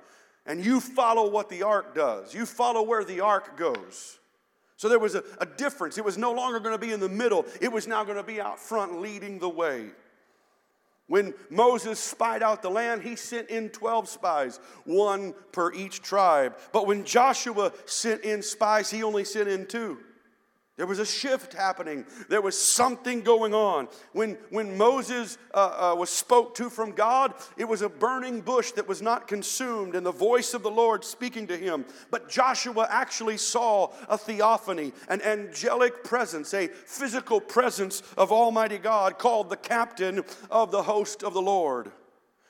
and 0.46 0.64
you 0.64 0.80
follow 0.82 1.30
what 1.30 1.50
the 1.50 1.64
ark 1.64 1.96
does. 1.96 2.34
You 2.34 2.46
follow 2.46 2.82
where 2.82 3.04
the 3.04 3.22
ark 3.22 3.58
goes. 3.58 4.20
So 4.82 4.90
there 4.90 4.98
was 4.98 5.14
a, 5.14 5.24
a 5.38 5.46
difference. 5.46 6.00
It 6.00 6.06
was 6.06 6.18
no 6.18 6.32
longer 6.32 6.60
going 6.60 6.74
to 6.74 6.80
be 6.80 6.92
in 6.92 7.00
the 7.00 7.08
middle, 7.08 7.46
it 7.62 7.72
was 7.72 7.86
now 7.86 8.04
going 8.04 8.18
to 8.18 8.24
be 8.24 8.42
out 8.42 8.60
front 8.60 9.00
leading 9.00 9.38
the 9.38 9.48
way. 9.48 9.92
When 11.06 11.36
Moses 11.52 12.00
spied 12.00 12.42
out 12.42 12.64
the 12.64 12.72
land, 12.72 13.04
he 13.04 13.16
sent 13.16 13.52
in 13.52 13.70
12 13.70 14.10
spies, 14.10 14.60
one 14.86 15.36
per 15.52 15.72
each 15.72 16.02
tribe. 16.02 16.58
But 16.74 16.88
when 16.88 17.06
Joshua 17.06 17.74
sent 17.86 18.24
in 18.24 18.42
spies, 18.42 18.90
he 18.90 19.04
only 19.04 19.24
sent 19.24 19.50
in 19.50 19.68
two. 19.68 20.00
There 20.82 20.88
was 20.88 20.98
a 20.98 21.06
shift 21.06 21.54
happening. 21.54 22.08
There 22.28 22.42
was 22.42 22.60
something 22.60 23.22
going 23.22 23.54
on. 23.54 23.88
When, 24.14 24.36
when 24.50 24.80
Moses 24.80 25.38
uh, 25.54 25.92
uh, 25.92 25.96
was 25.96 26.10
spoke 26.10 26.56
to 26.56 26.72
from 26.72 26.94
God, 26.94 27.36
it 27.56 27.66
was 27.66 27.84
a 27.84 27.88
burning 27.88 28.42
bush 28.42 28.72
that 28.72 28.88
was 28.88 29.00
not 29.00 29.28
consumed 29.28 29.94
and 29.94 30.04
the 30.04 30.12
voice 30.12 30.56
of 30.56 30.64
the 30.64 30.72
Lord 30.72 31.06
speaking 31.06 31.46
to 31.46 31.56
him. 31.56 31.86
But 32.10 32.30
Joshua 32.30 32.88
actually 32.90 33.38
saw 33.38 33.92
a 34.10 34.18
theophany, 34.18 34.92
an 35.08 35.22
angelic 35.22 36.04
presence, 36.04 36.52
a 36.56 36.68
physical 36.68 37.40
presence 37.40 38.02
of 38.18 38.32
Almighty 38.32 38.80
God 38.80 39.20
called 39.20 39.52
the 39.52 39.58
captain 39.58 40.24
of 40.50 40.72
the 40.72 40.82
host 40.82 41.24
of 41.24 41.36
the 41.36 41.44
Lord. 41.44 41.92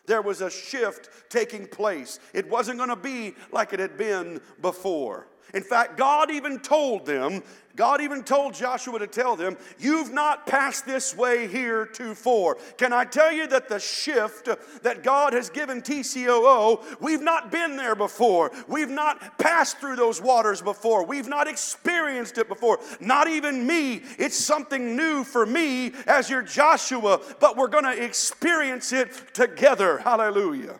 There 0.06 0.22
was 0.22 0.40
a 0.40 0.50
shift 0.50 1.10
taking 1.30 1.68
place. 1.68 2.18
It 2.34 2.50
wasn't 2.50 2.78
going 2.78 2.92
to 2.92 2.96
be 2.96 3.36
like 3.52 3.74
it 3.74 3.82
had 3.82 3.98
been 3.98 4.40
before. 4.62 5.28
In 5.53 5.63
fact, 5.63 5.98
God 5.98 6.31
even 6.31 6.60
told 6.60 7.05
them, 7.05 7.43
God 7.75 8.01
even 8.01 8.24
told 8.24 8.53
Joshua 8.53 9.00
to 9.00 9.08
tell 9.08 9.36
them, 9.36 9.58
You've 9.79 10.12
not 10.12 10.46
passed 10.46 10.86
this 10.86 11.15
way 11.15 11.48
heretofore. 11.48 12.58
Can 12.77 12.93
I 12.93 13.05
tell 13.05 13.31
you 13.31 13.48
that 13.48 13.70
the 13.70 13.79
shift 13.79 14.50
that 14.84 15.03
God 15.03 15.34
has 15.34 15.50
given 15.50 15.81
TCOO, 15.81 17.00
we've 17.00 17.22
not 17.22 17.51
been 17.51 17.77
there 17.77 17.96
before. 17.96 18.51
We've 18.67 18.89
not 18.89 19.38
passed 19.38 19.77
through 19.77 19.96
those 19.96 20.22
waters 20.22 20.62
before. 20.62 21.05
We've 21.05 21.27
not 21.27 21.48
experienced 21.48 22.38
it 22.38 22.48
before. 22.48 22.79
Not 23.00 23.27
even 23.27 23.65
me. 23.65 24.01
It's 24.17 24.38
something 24.38 24.96
new 24.96 25.24
for 25.24 25.46
me 25.46 25.93
as 26.08 26.29
your 26.29 26.41
Joshua, 26.41 27.22
but 27.39 27.58
we're 27.58 27.67
going 27.67 27.86
to 27.86 28.03
experience 28.03 28.91
it 28.91 29.34
together. 29.34 29.98
Hallelujah. 30.00 30.79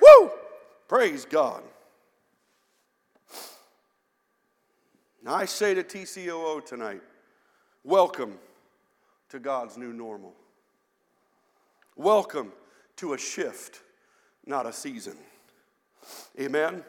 Woo! 0.00 0.30
Praise 0.86 1.24
God. 1.24 1.62
I 5.28 5.44
say 5.44 5.74
to 5.74 5.82
TCOO 5.82 6.64
tonight, 6.64 7.02
welcome 7.84 8.38
to 9.28 9.38
God's 9.38 9.76
new 9.76 9.92
normal. 9.92 10.32
Welcome 11.96 12.50
to 12.96 13.12
a 13.12 13.18
shift, 13.18 13.82
not 14.46 14.64
a 14.64 14.72
season. 14.72 15.18
Amen. 16.40 16.82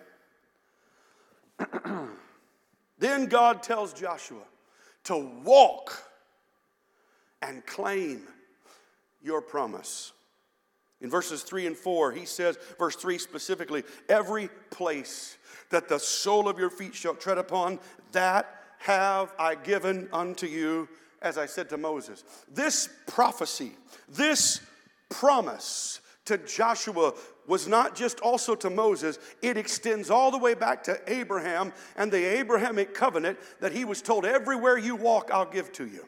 then 2.97 3.25
God 3.25 3.61
tells 3.61 3.91
Joshua 3.91 4.45
to 5.03 5.17
walk 5.43 6.01
and 7.41 7.65
claim 7.65 8.21
your 9.21 9.41
promise. 9.41 10.13
In 11.01 11.09
verses 11.09 11.43
3 11.43 11.67
and 11.67 11.75
4, 11.75 12.13
he 12.13 12.23
says, 12.23 12.57
verse 12.77 12.95
3 12.95 13.17
specifically, 13.17 13.83
every 14.07 14.49
place 14.69 15.37
that 15.69 15.87
the 15.87 15.99
sole 15.99 16.47
of 16.47 16.57
your 16.57 16.69
feet 16.69 16.95
shall 16.95 17.15
tread 17.15 17.37
upon, 17.37 17.79
that 18.11 18.63
have 18.79 19.33
I 19.37 19.55
given 19.55 20.07
unto 20.11 20.47
you, 20.47 20.87
as 21.21 21.37
I 21.37 21.45
said 21.45 21.69
to 21.69 21.77
Moses. 21.77 22.23
This 22.51 22.89
prophecy, 23.07 23.73
this 24.07 24.61
promise 25.09 25.99
to 26.25 26.37
Joshua 26.37 27.13
was 27.47 27.67
not 27.67 27.95
just 27.95 28.19
also 28.19 28.55
to 28.55 28.69
Moses, 28.69 29.17
it 29.41 29.57
extends 29.57 30.09
all 30.09 30.31
the 30.31 30.37
way 30.37 30.53
back 30.53 30.83
to 30.83 31.01
Abraham 31.07 31.73
and 31.97 32.11
the 32.11 32.23
Abrahamic 32.39 32.93
covenant 32.93 33.39
that 33.59 33.71
he 33.71 33.83
was 33.83 34.01
told, 34.01 34.25
Everywhere 34.25 34.77
you 34.77 34.95
walk, 34.95 35.31
I'll 35.33 35.49
give 35.49 35.71
to 35.73 35.87
you. 35.87 36.05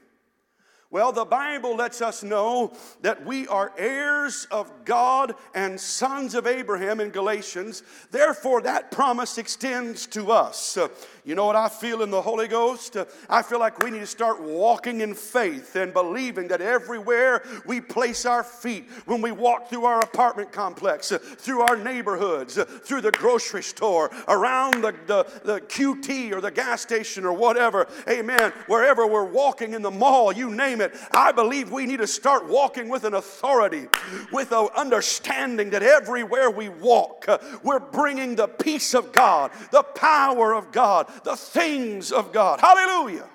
Well, 0.92 1.14
the 1.14 1.24
Bible 1.24 1.78
lets 1.78 2.02
us 2.02 2.22
know 2.22 2.74
that 3.00 3.26
we 3.26 3.48
are 3.48 3.72
heirs 3.78 4.46
of 4.52 4.70
God 4.84 5.34
and 5.56 5.80
sons 5.80 6.36
of 6.36 6.46
Abraham 6.46 7.00
in 7.00 7.12
Galatians. 7.12 7.84
Therefore, 8.12 8.62
that 8.64 8.92
promise 8.92 9.38
extends 9.38 10.06
to 10.08 10.34
us. 10.34 10.78
You 11.24 11.36
know 11.36 11.46
what 11.46 11.56
I 11.56 11.70
feel 11.70 12.02
in 12.02 12.10
the 12.10 12.22
Holy 12.22 12.48
Ghost? 12.48 12.98
I 13.30 13.44
feel 13.44 13.60
like 13.60 13.84
we 13.84 13.92
need 13.92 14.00
to 14.00 14.08
start 14.08 14.42
walking 14.42 15.02
in 15.02 15.14
faith 15.14 15.76
and 15.76 15.94
believing 15.94 16.48
that 16.48 16.62
everywhere 16.62 17.44
we 17.68 17.80
place 17.80 18.26
our 18.26 18.44
feet, 18.44 18.90
when 19.06 19.22
we 19.22 19.32
walk 19.32 19.70
through 19.70 19.86
our 19.86 20.00
apartment 20.00 20.52
complex, 20.52 21.12
through 21.12 21.62
our 21.62 21.78
neighborhoods, 21.78 22.58
through 22.84 23.02
the 23.02 23.12
grocery 23.12 23.62
store, 23.62 24.10
around 24.28 24.84
the, 24.84 24.96
the, 25.06 25.26
the 25.44 25.62
QT 25.62 26.32
or 26.32 26.42
the 26.42 26.50
gas 26.50 26.82
station 26.82 27.24
or 27.24 27.34
whatever, 27.34 27.88
amen, 28.10 28.52
wherever 28.66 29.06
we're 29.06 29.24
walking 29.24 29.74
in 29.74 29.84
the 29.84 29.92
mall, 29.92 30.32
you 30.32 30.50
name 30.50 30.82
it, 30.82 30.96
I 31.12 31.32
believe 31.32 31.72
we 31.72 31.86
need 31.86 32.00
to 32.00 32.08
start 32.08 32.48
walking 32.48 32.90
with 32.90 33.04
an 33.04 33.14
authority, 33.14 33.88
with 34.32 34.52
an 34.52 34.70
understanding 34.76 35.70
that 35.70 35.84
everywhere 35.84 36.50
we 36.50 36.70
walk, 36.70 37.28
we're 37.64 37.80
bringing 37.80 38.36
the 38.36 38.48
peace 38.48 38.96
of 38.96 39.12
God, 39.12 39.52
the 39.72 39.84
power 39.84 40.56
of 40.56 40.72
God, 40.72 41.11
the 41.24 41.36
things 41.36 42.12
of 42.12 42.32
God. 42.32 42.60
Hallelujah. 42.60 43.28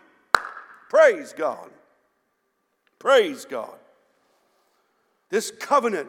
Praise 0.88 1.32
God. 1.32 1.70
Praise 2.98 3.44
God. 3.44 3.74
This 5.30 5.50
covenant 5.50 6.08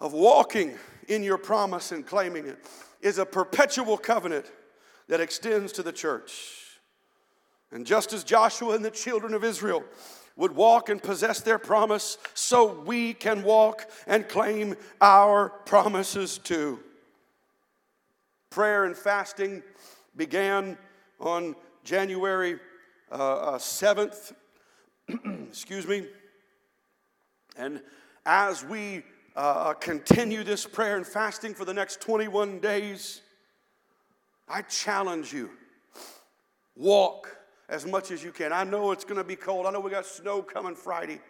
of 0.00 0.12
walking 0.12 0.76
in 1.08 1.22
your 1.22 1.38
promise 1.38 1.92
and 1.92 2.06
claiming 2.06 2.46
it 2.46 2.58
is 3.00 3.18
a 3.18 3.26
perpetual 3.26 3.96
covenant 3.96 4.46
that 5.08 5.20
extends 5.20 5.72
to 5.72 5.82
the 5.82 5.92
church. 5.92 6.78
And 7.70 7.86
just 7.86 8.12
as 8.12 8.24
Joshua 8.24 8.74
and 8.74 8.84
the 8.84 8.90
children 8.90 9.34
of 9.34 9.44
Israel 9.44 9.84
would 10.36 10.54
walk 10.54 10.88
and 10.88 11.02
possess 11.02 11.40
their 11.40 11.58
promise, 11.58 12.16
so 12.32 12.80
we 12.82 13.12
can 13.12 13.42
walk 13.42 13.90
and 14.06 14.28
claim 14.28 14.76
our 15.00 15.48
promises 15.48 16.38
too. 16.38 16.78
Prayer 18.50 18.84
and 18.84 18.96
fasting 18.96 19.62
began 20.18 20.76
on 21.20 21.54
January 21.84 22.58
uh, 23.10 23.14
uh, 23.14 23.58
7th, 23.58 24.34
excuse 25.48 25.86
me. 25.86 26.06
And 27.56 27.80
as 28.26 28.64
we 28.64 29.04
uh, 29.34 29.38
uh, 29.38 29.74
continue 29.74 30.44
this 30.44 30.66
prayer 30.66 30.96
and 30.96 31.06
fasting 31.06 31.54
for 31.54 31.64
the 31.64 31.72
next 31.72 32.00
21 32.02 32.58
days, 32.58 33.22
I 34.48 34.62
challenge 34.62 35.32
you 35.32 35.50
walk 36.76 37.36
as 37.68 37.86
much 37.86 38.10
as 38.10 38.22
you 38.22 38.32
can. 38.32 38.52
I 38.52 38.64
know 38.64 38.92
it's 38.92 39.04
going 39.04 39.18
to 39.18 39.24
be 39.24 39.36
cold. 39.36 39.66
I 39.66 39.70
know 39.70 39.80
we 39.80 39.90
got 39.90 40.06
snow 40.06 40.42
coming 40.42 40.74
Friday. 40.74 41.20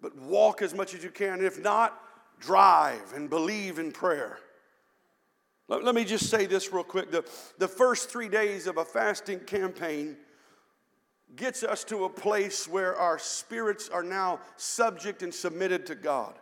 But 0.00 0.16
walk 0.16 0.62
as 0.62 0.74
much 0.74 0.94
as 0.94 1.02
you 1.04 1.10
can. 1.10 1.44
If 1.44 1.60
not, 1.60 1.98
drive 2.40 3.12
and 3.14 3.28
believe 3.28 3.78
in 3.78 3.92
prayer. 3.92 4.38
Let, 5.68 5.84
let 5.84 5.94
me 5.94 6.04
just 6.04 6.28
say 6.28 6.46
this 6.46 6.72
real 6.72 6.84
quick. 6.84 7.10
The, 7.10 7.24
the 7.58 7.68
first 7.68 8.10
three 8.10 8.28
days 8.28 8.66
of 8.66 8.76
a 8.76 8.84
fasting 8.84 9.40
campaign 9.40 10.16
gets 11.36 11.62
us 11.62 11.84
to 11.84 12.04
a 12.04 12.08
place 12.10 12.68
where 12.68 12.96
our 12.96 13.18
spirits 13.18 13.88
are 13.88 14.02
now 14.02 14.40
subject 14.56 15.22
and 15.22 15.32
submitted 15.32 15.86
to 15.86 15.94
God. 15.94 16.34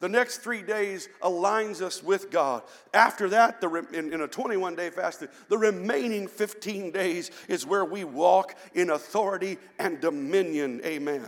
The 0.00 0.08
next 0.08 0.38
three 0.38 0.60
days 0.60 1.08
aligns 1.22 1.80
us 1.80 2.02
with 2.02 2.30
God. 2.30 2.62
After 2.92 3.28
that, 3.30 3.60
the, 3.60 3.70
in, 3.92 4.12
in 4.12 4.20
a 4.20 4.28
21 4.28 4.74
day 4.74 4.90
fast, 4.90 5.24
the 5.48 5.56
remaining 5.56 6.26
15 6.26 6.90
days 6.90 7.30
is 7.48 7.64
where 7.64 7.84
we 7.86 8.04
walk 8.04 8.54
in 8.74 8.90
authority 8.90 9.56
and 9.78 10.00
dominion. 10.00 10.82
Amen. 10.84 11.26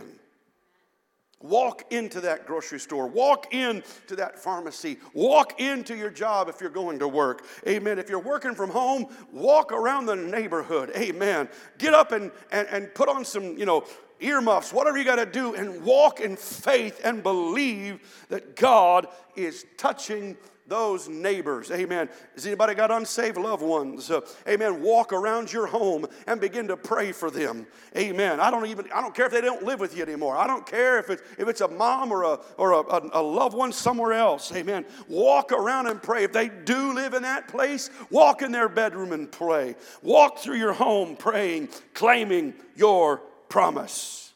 Walk 1.39 1.93
into 1.93 2.19
that 2.21 2.47
grocery 2.47 2.79
store. 2.79 3.07
Walk 3.07 3.53
into 3.53 4.15
that 4.15 4.39
pharmacy. 4.39 4.97
Walk 5.13 5.59
into 5.59 5.95
your 5.95 6.09
job 6.09 6.49
if 6.49 6.59
you're 6.59 6.69
going 6.69 6.97
to 6.97 7.07
work. 7.07 7.45
Amen. 7.67 7.99
If 7.99 8.09
you're 8.09 8.19
working 8.19 8.55
from 8.55 8.71
home, 8.71 9.05
walk 9.31 9.71
around 9.71 10.07
the 10.07 10.15
neighborhood. 10.15 10.91
Amen. 10.95 11.47
Get 11.77 11.93
up 11.93 12.11
and, 12.11 12.31
and, 12.51 12.67
and 12.69 12.93
put 12.95 13.07
on 13.07 13.23
some, 13.23 13.55
you 13.55 13.65
know, 13.65 13.85
earmuffs, 14.19 14.73
whatever 14.73 14.97
you 14.97 15.03
got 15.03 15.17
to 15.17 15.27
do, 15.27 15.53
and 15.53 15.83
walk 15.83 16.21
in 16.21 16.35
faith 16.35 17.01
and 17.03 17.21
believe 17.21 18.25
that 18.29 18.55
God 18.55 19.07
is 19.35 19.63
touching 19.77 20.35
those 20.67 21.07
neighbors. 21.07 21.71
Amen. 21.71 22.09
Has 22.35 22.45
anybody 22.45 22.75
got 22.75 22.91
unsaved 22.91 23.37
loved 23.37 23.63
ones? 23.63 24.11
Uh, 24.11 24.21
amen. 24.47 24.81
Walk 24.81 25.13
around 25.13 25.51
your 25.51 25.67
home 25.67 26.05
and 26.27 26.41
begin 26.41 26.67
to 26.67 26.77
pray 26.77 27.11
for 27.11 27.31
them. 27.31 27.65
Amen. 27.95 28.39
I 28.39 28.51
don't 28.51 28.65
even 28.65 28.87
I 28.93 29.01
don't 29.01 29.15
care 29.15 29.25
if 29.25 29.31
they 29.31 29.41
don't 29.41 29.63
live 29.63 29.79
with 29.79 29.95
you 29.95 30.03
anymore. 30.03 30.35
I 30.35 30.45
don't 30.45 30.65
care 30.65 30.99
if 30.99 31.09
it's 31.09 31.21
if 31.37 31.47
it's 31.47 31.61
a 31.61 31.67
mom 31.67 32.11
or 32.11 32.23
a 32.23 32.39
or 32.57 32.73
a, 32.73 32.79
a, 32.79 33.09
a 33.13 33.21
loved 33.21 33.55
one 33.55 33.71
somewhere 33.71 34.13
else. 34.13 34.51
Amen. 34.53 34.85
Walk 35.07 35.51
around 35.51 35.87
and 35.87 36.01
pray. 36.03 36.23
If 36.23 36.33
they 36.33 36.49
do 36.49 36.93
live 36.93 37.13
in 37.13 37.23
that 37.23 37.47
place, 37.47 37.89
walk 38.09 38.41
in 38.41 38.51
their 38.51 38.69
bedroom 38.69 39.13
and 39.13 39.31
pray. 39.31 39.75
Walk 40.01 40.39
through 40.39 40.57
your 40.57 40.73
home 40.73 41.15
praying, 41.15 41.69
claiming 41.93 42.53
your 42.75 43.17
promise. 43.47 44.33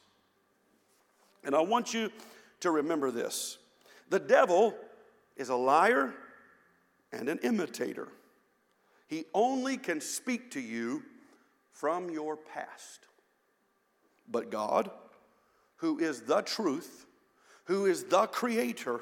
And 1.44 1.56
I 1.56 1.62
want 1.62 1.94
you 1.94 2.12
to 2.62 2.72
remember 2.72 3.12
this 3.12 3.58
the 4.10 4.20
devil 4.20 4.76
is 5.38 5.50
a 5.50 5.56
liar 5.56 6.14
and 7.12 7.30
an 7.30 7.40
imitator. 7.44 8.08
He 9.08 9.26
only 9.34 9.78
can 9.78 10.00
speak 10.00 10.52
to 10.52 10.60
you 10.60 11.04
from 11.72 12.10
your 12.10 12.38
past. 12.38 13.08
But 14.30 14.50
God, 14.50 14.90
who 15.78 16.00
is 16.00 16.22
the 16.22 16.42
truth, 16.42 17.06
who 17.66 17.86
is 17.86 18.06
the 18.06 18.28
creator, 18.28 19.02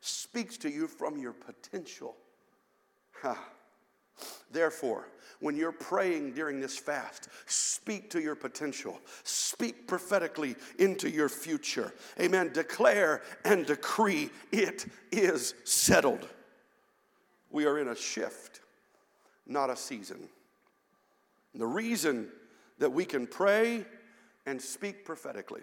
speaks 0.00 0.56
to 0.58 0.70
you 0.70 0.86
from 0.86 1.18
your 1.18 1.32
potential. 1.32 2.16
Ha. 3.22 3.38
Therefore, 4.50 5.08
when 5.40 5.56
you're 5.56 5.72
praying 5.72 6.32
during 6.32 6.60
this 6.60 6.78
fast, 6.78 7.28
speak 7.44 8.08
to 8.10 8.20
your 8.20 8.34
potential. 8.34 8.98
Speak 9.24 9.86
prophetically 9.86 10.56
into 10.78 11.10
your 11.10 11.28
future. 11.28 11.92
Amen. 12.20 12.50
Declare 12.52 13.22
and 13.44 13.66
decree 13.66 14.30
it 14.52 14.86
is 15.12 15.54
settled. 15.64 16.26
We 17.56 17.64
are 17.64 17.78
in 17.78 17.88
a 17.88 17.96
shift, 17.96 18.60
not 19.46 19.70
a 19.70 19.76
season. 19.76 20.28
The 21.54 21.66
reason 21.66 22.28
that 22.76 22.90
we 22.90 23.06
can 23.06 23.26
pray 23.26 23.86
and 24.44 24.60
speak 24.60 25.06
prophetically, 25.06 25.62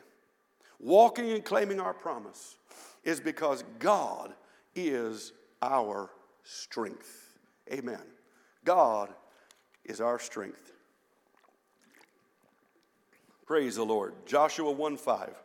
walking 0.79 1.29
and 1.33 1.45
claiming 1.45 1.79
our 1.79 1.93
promise, 1.93 2.57
is 3.03 3.19
because 3.19 3.63
God 3.77 4.33
is 4.73 5.33
our 5.61 6.09
strength. 6.41 7.37
Amen. 7.71 8.01
God 8.65 9.13
is 9.85 10.01
our 10.01 10.17
strength. 10.17 10.71
Praise 13.45 13.75
the 13.75 13.85
Lord. 13.85 14.15
Joshua 14.25 14.71
1 14.71 14.97
5. 14.97 15.35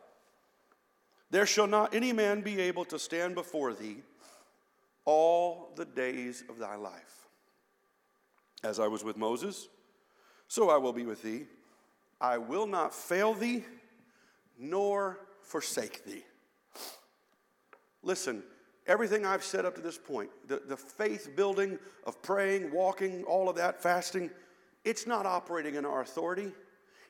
There 1.29 1.45
shall 1.45 1.67
not 1.67 1.93
any 1.93 2.11
man 2.11 2.41
be 2.41 2.59
able 2.59 2.85
to 2.85 2.97
stand 2.97 3.35
before 3.35 3.75
thee 3.75 4.01
all 5.05 5.71
the 5.75 5.85
days 5.85 6.43
of 6.49 6.57
thy 6.57 6.75
life. 6.75 7.27
As 8.63 8.79
I 8.79 8.87
was 8.87 9.03
with 9.03 9.17
Moses, 9.17 9.67
so 10.47 10.69
I 10.69 10.77
will 10.77 10.93
be 10.93 11.05
with 11.05 11.21
thee. 11.21 11.45
I 12.19 12.37
will 12.37 12.67
not 12.67 12.93
fail 12.93 13.33
thee 13.33 13.63
nor 14.57 15.19
forsake 15.41 16.03
thee. 16.05 16.23
Listen, 18.03 18.43
everything 18.87 19.25
I've 19.25 19.43
said 19.43 19.65
up 19.65 19.75
to 19.75 19.81
this 19.81 19.97
point, 19.97 20.29
the, 20.47 20.61
the 20.67 20.77
faith 20.77 21.35
building 21.35 21.79
of 22.05 22.21
praying, 22.21 22.71
walking, 22.71 23.23
all 23.23 23.49
of 23.49 23.55
that, 23.55 23.81
fasting, 23.81 24.29
it's 24.83 25.05
not 25.05 25.25
operating 25.25 25.75
in 25.75 25.85
our 25.85 26.01
authority. 26.01 26.51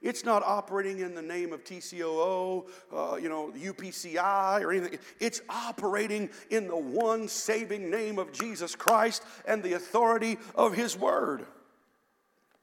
It's 0.02 0.24
not 0.24 0.44
operating 0.44 1.00
in 1.00 1.14
the 1.14 1.22
name 1.22 1.52
of 1.52 1.64
TCOO, 1.66 2.68
uh, 2.94 3.16
you 3.18 3.28
know, 3.28 3.52
UPCI 3.52 4.62
or 4.62 4.72
anything. 4.72 4.98
It's 5.20 5.42
operating 5.50 6.30
in 6.50 6.68
the 6.68 6.78
one 6.78 7.28
saving 7.28 7.90
name 7.90 8.18
of 8.18 8.32
Jesus 8.32 8.76
Christ 8.76 9.24
and 9.46 9.62
the 9.62 9.74
authority 9.74 10.38
of 10.56 10.74
His 10.74 10.98
Word. 10.98 11.46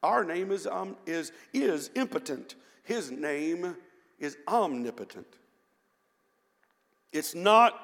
Our 0.02 0.24
name 0.24 0.50
is, 0.50 0.66
um, 0.66 0.96
is, 1.04 1.32
is 1.52 1.90
impotent, 1.94 2.54
His 2.84 3.10
name 3.10 3.76
is 4.18 4.38
omnipotent. 4.48 5.26
It's 7.12 7.34
not 7.34 7.78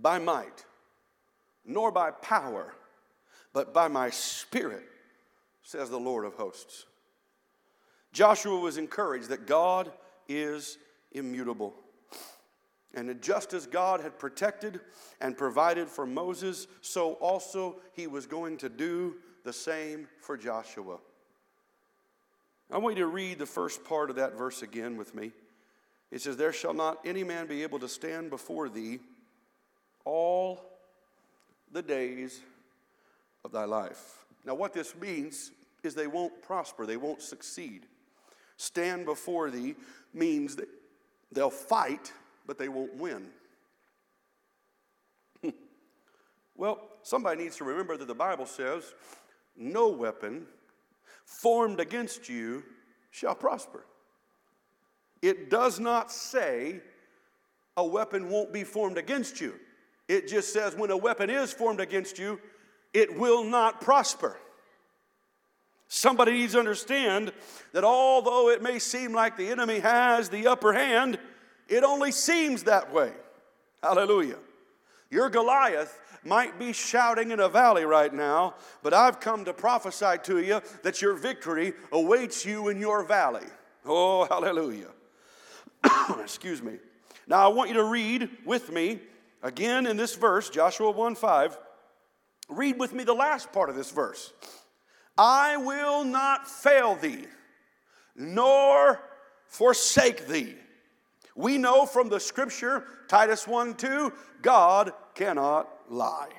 by 0.00 0.18
might, 0.20 0.64
nor 1.64 1.90
by 1.90 2.12
power, 2.12 2.72
but 3.52 3.74
by 3.74 3.88
my 3.88 4.10
spirit, 4.10 4.84
says 5.62 5.90
the 5.90 5.98
Lord 5.98 6.24
of 6.24 6.34
hosts. 6.34 6.86
Joshua 8.14 8.56
was 8.56 8.78
encouraged 8.78 9.28
that 9.28 9.44
God 9.44 9.90
is 10.28 10.78
immutable. 11.12 11.74
And 12.94 13.20
just 13.20 13.52
as 13.52 13.66
God 13.66 14.00
had 14.00 14.20
protected 14.20 14.80
and 15.20 15.36
provided 15.36 15.88
for 15.88 16.06
Moses, 16.06 16.68
so 16.80 17.14
also 17.14 17.76
he 17.92 18.06
was 18.06 18.24
going 18.24 18.56
to 18.58 18.68
do 18.68 19.16
the 19.42 19.52
same 19.52 20.06
for 20.20 20.36
Joshua. 20.36 20.98
I 22.70 22.78
want 22.78 22.96
you 22.96 23.02
to 23.02 23.08
read 23.10 23.40
the 23.40 23.46
first 23.46 23.84
part 23.84 24.10
of 24.10 24.16
that 24.16 24.38
verse 24.38 24.62
again 24.62 24.96
with 24.96 25.12
me. 25.12 25.32
It 26.12 26.22
says, 26.22 26.36
There 26.36 26.52
shall 26.52 26.72
not 26.72 27.00
any 27.04 27.24
man 27.24 27.48
be 27.48 27.64
able 27.64 27.80
to 27.80 27.88
stand 27.88 28.30
before 28.30 28.68
thee 28.68 29.00
all 30.04 30.60
the 31.72 31.82
days 31.82 32.40
of 33.44 33.50
thy 33.50 33.64
life. 33.64 34.24
Now, 34.44 34.54
what 34.54 34.72
this 34.72 34.94
means 34.94 35.50
is 35.82 35.96
they 35.96 36.06
won't 36.06 36.42
prosper, 36.42 36.86
they 36.86 36.96
won't 36.96 37.20
succeed. 37.20 37.86
Stand 38.56 39.04
before 39.04 39.50
thee 39.50 39.74
means 40.12 40.56
that 40.56 40.68
they'll 41.32 41.50
fight, 41.50 42.12
but 42.46 42.58
they 42.58 42.68
won't 42.68 42.94
win. 42.96 43.26
well, 46.56 46.80
somebody 47.02 47.42
needs 47.42 47.56
to 47.56 47.64
remember 47.64 47.96
that 47.96 48.08
the 48.08 48.14
Bible 48.14 48.46
says, 48.46 48.94
No 49.56 49.88
weapon 49.88 50.46
formed 51.24 51.80
against 51.80 52.28
you 52.28 52.62
shall 53.10 53.34
prosper. 53.34 53.84
It 55.22 55.48
does 55.48 55.80
not 55.80 56.12
say 56.12 56.80
a 57.76 57.84
weapon 57.84 58.28
won't 58.28 58.52
be 58.52 58.62
formed 58.64 58.98
against 58.98 59.40
you. 59.40 59.54
It 60.08 60.28
just 60.28 60.52
says 60.52 60.74
when 60.74 60.90
a 60.90 60.96
weapon 60.96 61.30
is 61.30 61.52
formed 61.52 61.80
against 61.80 62.18
you, 62.18 62.38
it 62.92 63.18
will 63.18 63.42
not 63.42 63.80
prosper. 63.80 64.38
Somebody 65.94 66.32
needs 66.32 66.54
to 66.54 66.58
understand 66.58 67.32
that 67.72 67.84
although 67.84 68.50
it 68.50 68.60
may 68.60 68.80
seem 68.80 69.12
like 69.12 69.36
the 69.36 69.48
enemy 69.48 69.78
has 69.78 70.28
the 70.28 70.48
upper 70.48 70.72
hand, 70.72 71.20
it 71.68 71.84
only 71.84 72.10
seems 72.10 72.64
that 72.64 72.92
way. 72.92 73.12
Hallelujah. 73.80 74.38
Your 75.08 75.30
Goliath 75.30 76.00
might 76.24 76.58
be 76.58 76.72
shouting 76.72 77.30
in 77.30 77.38
a 77.38 77.48
valley 77.48 77.84
right 77.84 78.12
now, 78.12 78.56
but 78.82 78.92
I've 78.92 79.20
come 79.20 79.44
to 79.44 79.52
prophesy 79.52 80.18
to 80.24 80.40
you 80.40 80.60
that 80.82 81.00
your 81.00 81.14
victory 81.14 81.74
awaits 81.92 82.44
you 82.44 82.70
in 82.70 82.80
your 82.80 83.04
valley. 83.04 83.46
Oh, 83.86 84.24
hallelujah. 84.24 84.90
Excuse 86.20 86.60
me. 86.60 86.78
Now 87.28 87.44
I 87.44 87.54
want 87.54 87.70
you 87.70 87.76
to 87.76 87.84
read 87.84 88.28
with 88.44 88.72
me 88.72 88.98
again 89.44 89.86
in 89.86 89.96
this 89.96 90.16
verse, 90.16 90.50
Joshua 90.50 90.90
1 90.90 91.14
5. 91.14 91.56
Read 92.48 92.80
with 92.80 92.92
me 92.92 93.04
the 93.04 93.14
last 93.14 93.52
part 93.52 93.70
of 93.70 93.76
this 93.76 93.92
verse. 93.92 94.32
I 95.16 95.56
will 95.56 96.04
not 96.04 96.48
fail 96.48 96.96
thee, 96.96 97.26
nor 98.16 99.00
forsake 99.46 100.26
thee. 100.26 100.54
We 101.36 101.58
know 101.58 101.86
from 101.86 102.08
the 102.08 102.20
scripture, 102.20 102.84
Titus 103.08 103.46
1 103.46 103.74
2, 103.74 104.12
God 104.42 104.92
cannot 105.14 105.68
lie. 105.88 106.30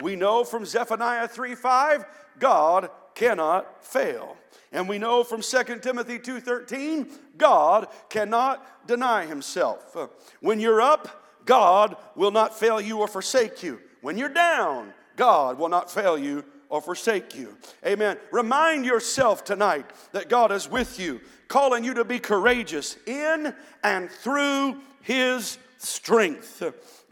We 0.00 0.16
know 0.16 0.44
from 0.44 0.64
Zephaniah 0.64 1.28
3 1.28 1.54
5, 1.54 2.04
God 2.38 2.90
cannot 3.14 3.84
fail. 3.84 4.36
And 4.72 4.88
we 4.88 4.98
know 4.98 5.24
from 5.24 5.42
2 5.42 5.82
Timothy 5.82 6.18
2:13, 6.18 7.10
God 7.36 7.88
cannot 8.08 8.86
deny 8.86 9.26
himself. 9.26 9.96
When 10.40 10.60
you're 10.60 10.80
up, 10.80 11.44
God 11.44 11.96
will 12.14 12.30
not 12.30 12.58
fail 12.58 12.80
you 12.80 12.98
or 12.98 13.08
forsake 13.08 13.62
you. 13.62 13.80
When 14.00 14.16
you're 14.16 14.28
down, 14.28 14.94
God 15.16 15.58
will 15.58 15.68
not 15.68 15.90
fail 15.90 16.16
you 16.16 16.44
or 16.70 16.80
forsake 16.80 17.36
you. 17.36 17.56
Amen. 17.84 18.16
Remind 18.30 18.86
yourself 18.86 19.44
tonight 19.44 19.84
that 20.12 20.28
God 20.28 20.52
is 20.52 20.70
with 20.70 20.98
you, 20.98 21.20
calling 21.48 21.84
you 21.84 21.94
to 21.94 22.04
be 22.04 22.18
courageous 22.18 22.96
in 23.06 23.54
and 23.82 24.10
through 24.10 24.80
His 25.02 25.58
strength. 25.78 26.62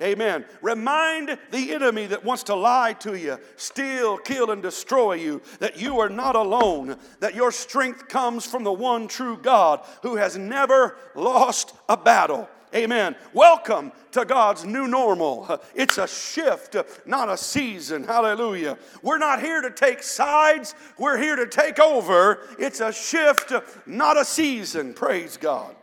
Amen. 0.01 0.45
Remind 0.63 1.37
the 1.51 1.75
enemy 1.75 2.07
that 2.07 2.25
wants 2.25 2.45
to 2.45 2.55
lie 2.55 2.93
to 3.01 3.19
you, 3.19 3.39
steal, 3.57 4.17
kill, 4.19 4.53
and 4.53 4.63
destroy 4.63 5.15
you 5.15 5.43
that 5.59 5.81
you 5.81 5.99
are 5.99 6.09
not 6.09 6.37
alone, 6.37 6.97
that 7.19 7.35
your 7.35 7.51
strength 7.51 8.07
comes 8.09 8.47
from 8.47 8.63
the 8.63 8.73
one 8.73 9.09
true 9.09 9.37
God 9.37 9.85
who 10.03 10.17
has 10.17 10.39
never 10.39 10.97
lost 11.17 11.75
a 11.89 11.97
battle. 11.97 12.49
Amen. 12.75 13.17
Welcome 13.33 13.93
to 14.13 14.25
God's 14.25 14.65
new 14.65 14.87
normal. 14.87 15.61
It's 15.75 15.97
a 15.97 16.07
shift, 16.07 16.77
not 17.07 17.31
a 17.31 17.37
season. 17.37 18.05
Hallelujah. 18.05 18.77
We're 19.03 19.19
not 19.19 19.41
here 19.41 19.63
to 19.63 19.71
take 19.71 20.03
sides, 20.03 20.75
we're 20.99 21.17
here 21.17 21.37
to 21.37 21.47
take 21.47 21.79
over. 21.79 22.41
It's 22.59 22.81
a 22.81 22.93
shift, 22.93 23.53
not 23.87 24.19
a 24.19 24.25
season. 24.25 24.93
Praise 24.93 25.37
God. 25.37 25.75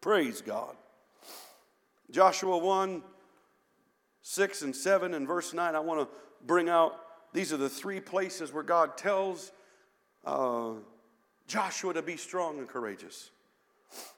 Praise 0.00 0.40
God. 0.40 0.76
Joshua 2.10 2.56
1 2.56 3.02
6 4.24 4.62
and 4.62 4.74
7 4.74 5.14
and 5.14 5.26
verse 5.26 5.52
9, 5.52 5.74
I 5.74 5.80
want 5.80 6.00
to 6.00 6.16
bring 6.46 6.68
out 6.68 6.96
these 7.32 7.52
are 7.52 7.56
the 7.56 7.68
three 7.68 8.00
places 8.00 8.52
where 8.52 8.62
God 8.62 8.96
tells 8.96 9.50
uh, 10.24 10.74
Joshua 11.48 11.92
to 11.94 12.02
be 12.02 12.16
strong 12.16 12.58
and 12.58 12.68
courageous. 12.68 13.31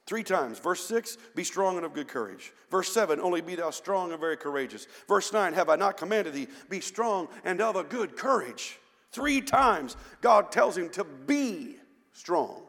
Three 0.06 0.22
times. 0.22 0.58
Verse 0.58 0.84
6, 0.86 1.16
be 1.34 1.44
strong 1.44 1.76
and 1.76 1.86
of 1.86 1.94
good 1.94 2.08
courage. 2.08 2.52
Verse 2.70 2.92
7, 2.92 3.20
only 3.20 3.40
be 3.40 3.54
thou 3.54 3.70
strong 3.70 4.12
and 4.12 4.20
very 4.20 4.36
courageous. 4.36 4.86
Verse 5.08 5.32
9, 5.32 5.54
have 5.54 5.68
I 5.68 5.76
not 5.76 5.96
commanded 5.96 6.34
thee, 6.34 6.48
be 6.68 6.80
strong 6.80 7.28
and 7.44 7.60
of 7.60 7.76
a 7.76 7.84
good 7.84 8.16
courage. 8.16 8.78
Three 9.12 9.40
times 9.40 9.96
God 10.20 10.50
tells 10.52 10.76
him 10.76 10.90
to 10.90 11.04
be 11.04 11.76
strong 12.12 12.62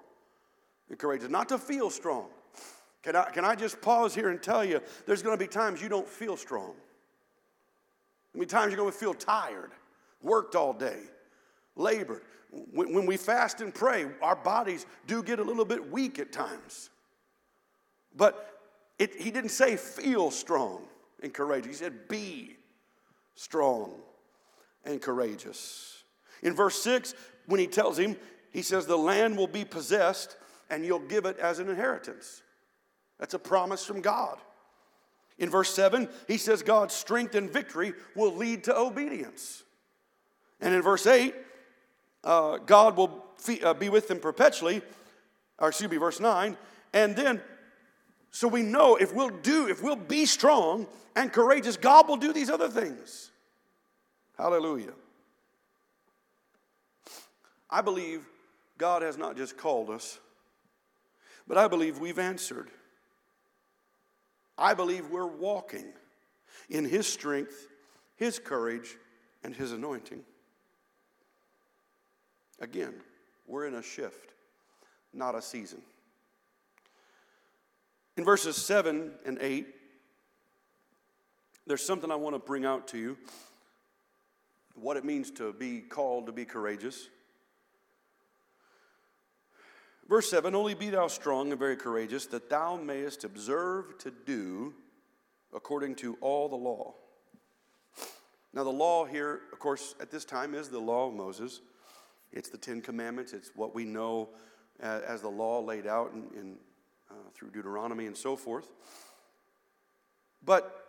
and 0.90 0.98
courageous, 0.98 1.30
not 1.30 1.50
to 1.50 1.58
feel 1.58 1.90
strong. 1.90 2.28
Can 3.04 3.16
I, 3.16 3.30
can 3.32 3.46
I 3.46 3.56
just 3.56 3.82
pause 3.82 4.16
here 4.16 4.30
and 4.30 4.42
tell 4.42 4.64
you 4.64 4.82
there's 5.06 5.22
going 5.22 5.38
to 5.38 5.44
be 5.44 5.48
times 5.48 5.82
you 5.82 5.90
don't 5.90 6.08
feel 6.08 6.38
strong. 6.38 6.74
There'll 8.34 8.46
be 8.46 8.50
times 8.50 8.72
you're 8.72 8.80
going 8.80 8.92
to 8.92 8.98
feel 8.98 9.14
tired, 9.14 9.72
worked 10.22 10.56
all 10.56 10.74
day, 10.74 11.00
labored. 11.76 12.24
When, 12.72 12.94
when 12.94 13.06
we 13.06 13.18
fast 13.18 13.62
and 13.62 13.74
pray, 13.74 14.08
our 14.22 14.36
bodies 14.36 14.86
do 15.08 15.22
get 15.22 15.40
a 15.40 15.44
little 15.44 15.66
bit 15.66 15.92
weak 15.92 16.20
at 16.20 16.32
times. 16.32 16.90
But 18.16 18.60
it, 18.98 19.16
he 19.16 19.32
didn't 19.32 19.50
say 19.50 19.76
feel 19.76 20.32
strong 20.32 20.84
and 21.22 21.34
courageous. 21.34 21.68
He 21.68 21.74
said 21.74 22.08
be 22.08 22.58
strong 23.36 23.94
and 24.84 25.02
courageous. 25.02 26.04
In 26.42 26.54
verse 26.54 26.82
6, 26.82 27.14
when 27.48 27.60
he 27.60 27.68
tells 27.68 27.98
him, 28.00 28.16
he 28.52 28.62
says, 28.62 28.86
The 28.86 28.98
land 28.98 29.38
will 29.38 29.48
be 29.48 29.66
possessed 29.66 30.38
and 30.70 30.86
you'll 30.86 31.00
give 31.00 31.26
it 31.26 31.38
as 31.40 31.60
an 31.60 31.70
inheritance. 31.70 32.42
That's 33.20 33.34
a 33.34 33.40
promise 33.40 33.86
from 33.86 34.02
God. 34.02 34.38
In 35.38 35.50
verse 35.50 35.74
7, 35.74 36.08
he 36.28 36.38
says 36.38 36.64
God's 36.64 36.94
strength 36.94 37.36
and 37.36 37.52
victory 37.52 37.94
will 38.16 38.34
lead 38.34 38.64
to 38.66 38.78
obedience. 38.78 39.64
And 40.62 40.74
in 40.74 40.82
verse 40.82 41.06
8, 41.06 41.36
uh, 42.24 42.58
God 42.58 42.96
will 42.96 43.26
uh, 43.64 43.74
be 43.74 43.90
with 43.90 44.08
them 44.08 44.20
perpetually, 44.20 44.82
or 45.60 45.70
excuse 45.70 45.92
me, 45.92 45.98
verse 45.98 46.20
9. 46.20 46.58
And 46.94 47.16
then 47.16 47.42
so 48.36 48.50
we 48.50 48.64
know 48.64 48.98
if 48.98 49.14
we'll 49.14 49.30
do, 49.30 49.70
if 49.70 49.82
we'll 49.82 49.96
be 49.96 50.26
strong 50.26 50.88
and 51.16 51.32
courageous, 51.32 51.78
God 51.78 52.10
will 52.10 52.18
do 52.18 52.34
these 52.34 52.50
other 52.50 52.68
things. 52.68 53.32
Hallelujah. 54.38 54.92
I 57.70 57.80
believe 57.80 58.26
God 58.78 59.04
has 59.04 59.18
not 59.18 59.38
just 59.38 59.56
called 59.56 59.90
us, 59.90 60.20
but 61.48 61.58
I 61.58 61.70
believe 61.70 62.00
we've 62.00 62.20
answered. 62.20 62.70
I 64.58 64.74
believe 64.74 65.10
we're 65.10 65.26
walking 65.26 65.86
in 66.70 66.84
His 66.84 67.08
strength, 67.08 67.70
His 68.18 68.38
courage, 68.38 68.98
and 69.46 69.56
His 69.56 69.72
anointing. 69.72 70.24
Again, 72.60 72.96
we're 73.48 73.66
in 73.66 73.76
a 73.76 73.82
shift, 73.82 74.34
not 75.14 75.36
a 75.36 75.42
season. 75.42 75.82
In 78.18 78.24
verses 78.24 78.56
7 78.56 79.12
and 79.26 79.38
8, 79.42 79.68
there's 81.68 81.86
something 81.86 82.12
I 82.12 82.16
want 82.16 82.36
to 82.36 82.40
bring 82.40 82.66
out 82.66 82.88
to 82.90 82.98
you 82.98 83.18
what 84.76 84.98
it 84.98 85.04
means 85.04 85.32
to 85.32 85.52
be 85.54 85.80
called 85.82 86.28
to 86.28 86.32
be 86.32 86.46
courageous. 86.46 87.10
Verse 90.08 90.30
7 90.30 90.56
Only 90.56 90.76
be 90.76 90.90
thou 90.90 91.08
strong 91.08 91.52
and 91.52 91.60
very 91.60 91.76
courageous, 91.76 92.26
that 92.28 92.50
thou 92.50 92.78
mayest 92.78 93.24
observe 93.24 93.98
to 94.00 94.12
do 94.26 94.74
according 95.54 95.96
to 95.96 96.18
all 96.22 96.48
the 96.48 96.56
law. 96.56 96.94
Now, 98.54 98.64
the 98.64 98.70
law 98.70 99.04
here, 99.04 99.42
of 99.52 99.60
course, 99.60 99.96
at 100.00 100.12
this 100.12 100.24
time 100.24 100.56
is 100.56 100.70
the 100.70 100.80
law 100.80 101.10
of 101.10 101.14
Moses. 101.14 101.60
It's 102.32 102.50
the 102.50 102.58
Ten 102.58 102.82
Commandments. 102.82 103.34
It's 103.34 103.52
what 103.56 103.76
we 103.76 103.84
know 103.84 104.30
uh, 104.82 105.02
as 105.06 105.22
the 105.22 105.30
law 105.30 105.60
laid 105.60 105.88
out 105.88 106.14
in, 106.14 106.40
in 106.40 106.58
uh, 107.16 107.30
through 107.34 107.52
Deuteronomy 107.52 108.08
and 108.08 108.18
so 108.18 108.36
forth. 108.36 108.68
But 110.44 110.88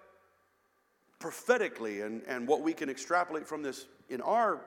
prophetically, 1.18 2.00
and, 2.00 2.22
and 2.26 2.48
what 2.48 2.62
we 2.62 2.72
can 2.72 2.90
extrapolate 2.90 3.46
from 3.46 3.62
this 3.62 3.86
in 4.08 4.20
our 4.20 4.60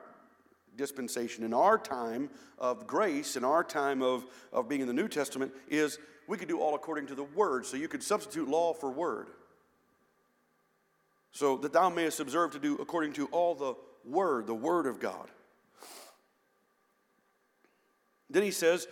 dispensation, 0.76 1.44
in 1.44 1.52
our 1.52 1.76
time 1.78 2.30
of 2.58 2.86
grace, 2.86 3.36
in 3.36 3.44
our 3.44 3.62
time 3.62 4.02
of, 4.02 4.24
of 4.52 4.68
being 4.68 4.80
in 4.80 4.86
the 4.86 4.94
New 4.94 5.08
Testament, 5.08 5.52
is 5.68 5.98
we 6.26 6.38
could 6.38 6.48
do 6.48 6.60
all 6.60 6.74
according 6.74 7.06
to 7.08 7.14
the 7.14 7.24
word. 7.24 7.66
So 7.66 7.76
you 7.76 7.88
could 7.88 8.02
substitute 8.02 8.48
law 8.48 8.72
for 8.72 8.90
word. 8.90 9.28
So 11.32 11.56
that 11.58 11.72
thou 11.72 11.90
mayest 11.90 12.20
observe 12.20 12.52
to 12.52 12.58
do 12.58 12.76
according 12.78 13.12
to 13.14 13.26
all 13.26 13.54
the 13.54 13.74
word, 14.04 14.46
the 14.46 14.54
word 14.54 14.86
of 14.86 14.98
God. 14.98 15.28
Then 18.28 18.42
he 18.42 18.50
says, 18.50 18.86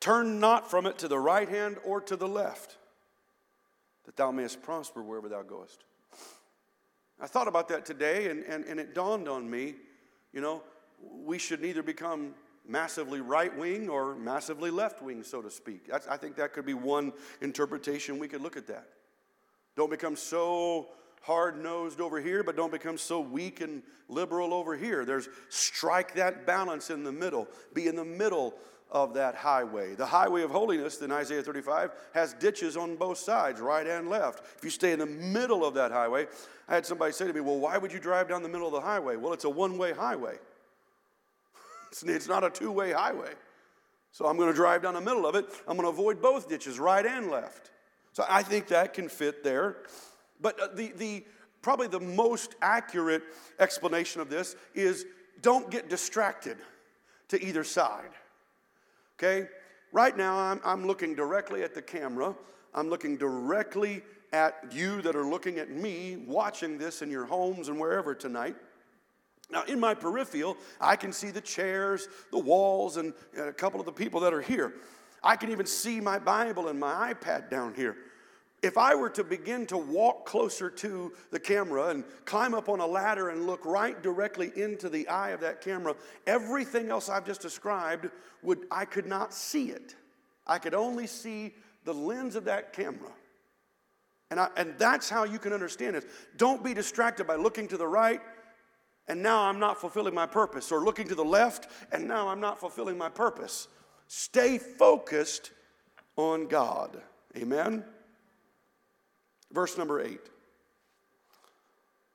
Turn 0.00 0.40
not 0.40 0.70
from 0.70 0.86
it 0.86 0.98
to 0.98 1.08
the 1.08 1.18
right 1.18 1.48
hand 1.48 1.76
or 1.84 2.00
to 2.02 2.16
the 2.16 2.28
left, 2.28 2.76
that 4.04 4.16
thou 4.16 4.30
mayest 4.30 4.62
prosper 4.62 5.02
wherever 5.02 5.28
thou 5.28 5.42
goest. 5.42 5.84
I 7.20 7.26
thought 7.26 7.48
about 7.48 7.68
that 7.68 7.84
today, 7.84 8.30
and, 8.30 8.44
and, 8.44 8.64
and 8.64 8.78
it 8.78 8.94
dawned 8.94 9.28
on 9.28 9.50
me 9.50 9.74
you 10.32 10.40
know, 10.40 10.62
we 11.24 11.38
should 11.38 11.60
neither 11.60 11.82
become 11.82 12.34
massively 12.66 13.20
right 13.20 13.56
wing 13.56 13.88
or 13.88 14.14
massively 14.14 14.70
left 14.70 15.02
wing, 15.02 15.22
so 15.22 15.40
to 15.40 15.50
speak. 15.50 15.88
That's, 15.88 16.06
I 16.06 16.16
think 16.16 16.36
that 16.36 16.52
could 16.52 16.66
be 16.66 16.74
one 16.74 17.12
interpretation 17.40 18.18
we 18.18 18.28
could 18.28 18.42
look 18.42 18.56
at 18.56 18.66
that. 18.66 18.88
Don't 19.74 19.90
become 19.90 20.16
so 20.16 20.88
hard 21.22 21.62
nosed 21.62 22.00
over 22.00 22.20
here, 22.20 22.42
but 22.42 22.56
don't 22.56 22.72
become 22.72 22.98
so 22.98 23.20
weak 23.20 23.60
and 23.60 23.82
liberal 24.08 24.52
over 24.52 24.76
here. 24.76 25.04
There's 25.04 25.28
strike 25.48 26.14
that 26.14 26.46
balance 26.46 26.90
in 26.90 27.04
the 27.04 27.12
middle, 27.12 27.48
be 27.74 27.86
in 27.86 27.96
the 27.96 28.04
middle 28.04 28.54
of 28.90 29.14
that 29.14 29.34
highway. 29.34 29.94
The 29.94 30.06
highway 30.06 30.42
of 30.42 30.50
holiness 30.50 31.00
in 31.02 31.12
Isaiah 31.12 31.42
35 31.42 31.90
has 32.14 32.32
ditches 32.34 32.76
on 32.76 32.96
both 32.96 33.18
sides, 33.18 33.60
right 33.60 33.86
and 33.86 34.08
left. 34.08 34.42
If 34.56 34.64
you 34.64 34.70
stay 34.70 34.92
in 34.92 34.98
the 34.98 35.06
middle 35.06 35.64
of 35.64 35.74
that 35.74 35.92
highway, 35.92 36.26
I 36.68 36.74
had 36.74 36.86
somebody 36.86 37.12
say 37.12 37.26
to 37.26 37.32
me, 37.32 37.40
Well, 37.40 37.58
why 37.58 37.76
would 37.76 37.92
you 37.92 37.98
drive 37.98 38.28
down 38.28 38.42
the 38.42 38.48
middle 38.48 38.66
of 38.66 38.72
the 38.72 38.80
highway? 38.80 39.16
Well, 39.16 39.32
it's 39.32 39.44
a 39.44 39.50
one 39.50 39.76
way 39.76 39.92
highway, 39.92 40.38
it's 42.06 42.28
not 42.28 42.44
a 42.44 42.50
two 42.50 42.72
way 42.72 42.92
highway. 42.92 43.32
So 44.10 44.26
I'm 44.26 44.36
going 44.36 44.48
to 44.48 44.56
drive 44.56 44.82
down 44.82 44.94
the 44.94 45.00
middle 45.00 45.26
of 45.26 45.34
it. 45.34 45.46
I'm 45.66 45.76
going 45.76 45.86
to 45.86 45.90
avoid 45.90 46.22
both 46.22 46.48
ditches, 46.48 46.78
right 46.78 47.04
and 47.04 47.30
left. 47.30 47.70
So 48.14 48.24
I 48.28 48.42
think 48.42 48.68
that 48.68 48.94
can 48.94 49.08
fit 49.08 49.44
there. 49.44 49.76
But 50.40 50.58
uh, 50.60 50.68
the, 50.74 50.92
the, 50.96 51.24
probably 51.62 51.88
the 51.88 52.00
most 52.00 52.54
accurate 52.62 53.22
explanation 53.60 54.20
of 54.20 54.30
this 54.30 54.56
is 54.74 55.04
don't 55.42 55.70
get 55.70 55.88
distracted 55.88 56.56
to 57.28 57.44
either 57.44 57.64
side. 57.64 58.10
Okay? 59.18 59.48
Right 59.92 60.16
now, 60.16 60.38
I'm, 60.38 60.60
I'm 60.64 60.86
looking 60.86 61.14
directly 61.14 61.62
at 61.62 61.74
the 61.74 61.82
camera. 61.82 62.34
I'm 62.74 62.88
looking 62.88 63.16
directly 63.16 64.02
at 64.32 64.64
you 64.70 65.02
that 65.02 65.16
are 65.16 65.24
looking 65.24 65.58
at 65.58 65.70
me, 65.70 66.24
watching 66.26 66.78
this 66.78 67.02
in 67.02 67.10
your 67.10 67.24
homes 67.24 67.68
and 67.68 67.80
wherever 67.80 68.14
tonight. 68.14 68.54
Now, 69.50 69.62
in 69.64 69.80
my 69.80 69.94
peripheral, 69.94 70.58
I 70.80 70.96
can 70.96 71.12
see 71.12 71.30
the 71.30 71.40
chairs, 71.40 72.08
the 72.30 72.38
walls, 72.38 72.98
and 72.98 73.14
a 73.38 73.52
couple 73.52 73.80
of 73.80 73.86
the 73.86 73.92
people 73.92 74.20
that 74.20 74.34
are 74.34 74.42
here. 74.42 74.74
I 75.22 75.36
can 75.36 75.50
even 75.50 75.66
see 75.66 76.00
my 76.00 76.18
Bible 76.18 76.68
and 76.68 76.78
my 76.78 77.14
iPad 77.14 77.48
down 77.48 77.74
here. 77.74 77.96
If 78.62 78.76
I 78.76 78.94
were 78.94 79.10
to 79.10 79.22
begin 79.22 79.66
to 79.66 79.78
walk 79.78 80.26
closer 80.26 80.68
to 80.68 81.12
the 81.30 81.38
camera 81.38 81.88
and 81.88 82.04
climb 82.24 82.54
up 82.54 82.68
on 82.68 82.80
a 82.80 82.86
ladder 82.86 83.28
and 83.28 83.46
look 83.46 83.64
right 83.64 84.00
directly 84.02 84.50
into 84.56 84.88
the 84.88 85.06
eye 85.08 85.30
of 85.30 85.40
that 85.40 85.60
camera, 85.60 85.94
everything 86.26 86.90
else 86.90 87.08
I've 87.08 87.24
just 87.24 87.40
described 87.40 88.10
would 88.42 88.66
I 88.70 88.84
could 88.84 89.06
not 89.06 89.32
see 89.32 89.70
it. 89.70 89.94
I 90.46 90.58
could 90.58 90.74
only 90.74 91.06
see 91.06 91.54
the 91.84 91.94
lens 91.94 92.34
of 92.34 92.44
that 92.46 92.72
camera. 92.72 93.12
And, 94.30 94.40
I, 94.40 94.48
and 94.56 94.74
that's 94.76 95.08
how 95.08 95.24
you 95.24 95.38
can 95.38 95.52
understand 95.52 95.94
it. 95.96 96.06
Don't 96.36 96.62
be 96.62 96.74
distracted 96.74 97.26
by 97.26 97.36
looking 97.36 97.68
to 97.68 97.76
the 97.76 97.86
right 97.86 98.20
and 99.08 99.22
now 99.22 99.42
I'm 99.44 99.58
not 99.58 99.80
fulfilling 99.80 100.14
my 100.14 100.26
purpose, 100.26 100.70
or 100.70 100.80
looking 100.80 101.08
to 101.08 101.14
the 101.14 101.24
left 101.24 101.68
and 101.92 102.06
now 102.06 102.28
I'm 102.28 102.40
not 102.40 102.60
fulfilling 102.60 102.98
my 102.98 103.08
purpose. 103.08 103.68
Stay 104.06 104.58
focused 104.58 105.52
on 106.16 106.46
God. 106.46 107.00
Amen? 107.36 107.84
Verse 109.52 109.78
number 109.78 110.00
eight 110.00 110.20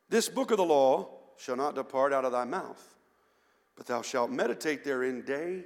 This 0.09 0.29
book 0.29 0.51
of 0.51 0.57
the 0.57 0.65
law 0.65 1.09
shall 1.37 1.55
not 1.55 1.75
depart 1.75 2.13
out 2.13 2.25
of 2.25 2.31
thy 2.31 2.45
mouth, 2.45 2.95
but 3.75 3.85
thou 3.85 4.01
shalt 4.01 4.31
meditate 4.31 4.83
therein 4.83 5.23
day 5.23 5.63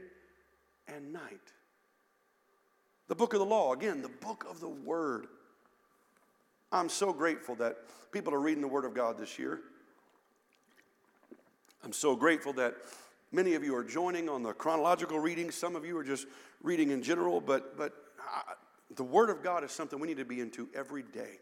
and 0.87 1.11
night. 1.11 1.53
The 3.07 3.15
book 3.15 3.33
of 3.33 3.39
the 3.39 3.45
law, 3.45 3.73
again, 3.73 4.01
the 4.01 4.09
book 4.09 4.45
of 4.49 4.59
the 4.59 4.69
word. 4.69 5.27
I'm 6.71 6.89
so 6.89 7.13
grateful 7.13 7.55
that 7.55 7.77
people 8.11 8.33
are 8.33 8.39
reading 8.39 8.61
the 8.61 8.67
word 8.67 8.83
of 8.83 8.93
God 8.93 9.17
this 9.17 9.39
year. 9.39 9.61
I'm 11.83 11.93
so 11.93 12.15
grateful 12.15 12.51
that 12.53 12.75
many 13.31 13.53
of 13.53 13.63
you 13.63 13.73
are 13.75 13.83
joining 13.83 14.27
on 14.27 14.43
the 14.43 14.51
chronological 14.51 15.19
reading. 15.19 15.51
Some 15.51 15.75
of 15.75 15.85
you 15.85 15.97
are 15.97 16.03
just 16.03 16.27
reading 16.61 16.91
in 16.91 17.01
general, 17.01 17.39
but, 17.39 17.77
but 17.77 17.93
I, 18.19 18.53
the 18.95 19.03
Word 19.03 19.29
of 19.29 19.43
God 19.43 19.63
is 19.63 19.71
something 19.71 19.99
we 19.99 20.07
need 20.07 20.17
to 20.17 20.25
be 20.25 20.41
into 20.41 20.67
every 20.75 21.03
day. 21.03 21.39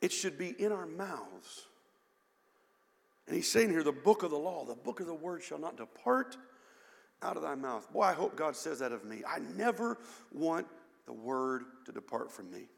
It 0.00 0.12
should 0.12 0.38
be 0.38 0.54
in 0.58 0.72
our 0.72 0.86
mouths. 0.86 1.66
And 3.26 3.36
he's 3.36 3.50
saying 3.50 3.70
here, 3.70 3.82
the 3.82 3.92
book 3.92 4.22
of 4.22 4.30
the 4.30 4.38
law, 4.38 4.64
the 4.64 4.74
book 4.74 5.00
of 5.00 5.06
the 5.06 5.14
word 5.14 5.42
shall 5.42 5.58
not 5.58 5.76
depart 5.76 6.36
out 7.22 7.36
of 7.36 7.42
thy 7.42 7.54
mouth. 7.54 7.92
Boy, 7.92 8.02
I 8.02 8.12
hope 8.12 8.36
God 8.36 8.56
says 8.56 8.78
that 8.78 8.92
of 8.92 9.04
me. 9.04 9.22
I 9.28 9.40
never 9.56 9.98
want 10.32 10.66
the 11.06 11.12
word 11.12 11.64
to 11.84 11.92
depart 11.92 12.32
from 12.32 12.50
me. 12.50 12.68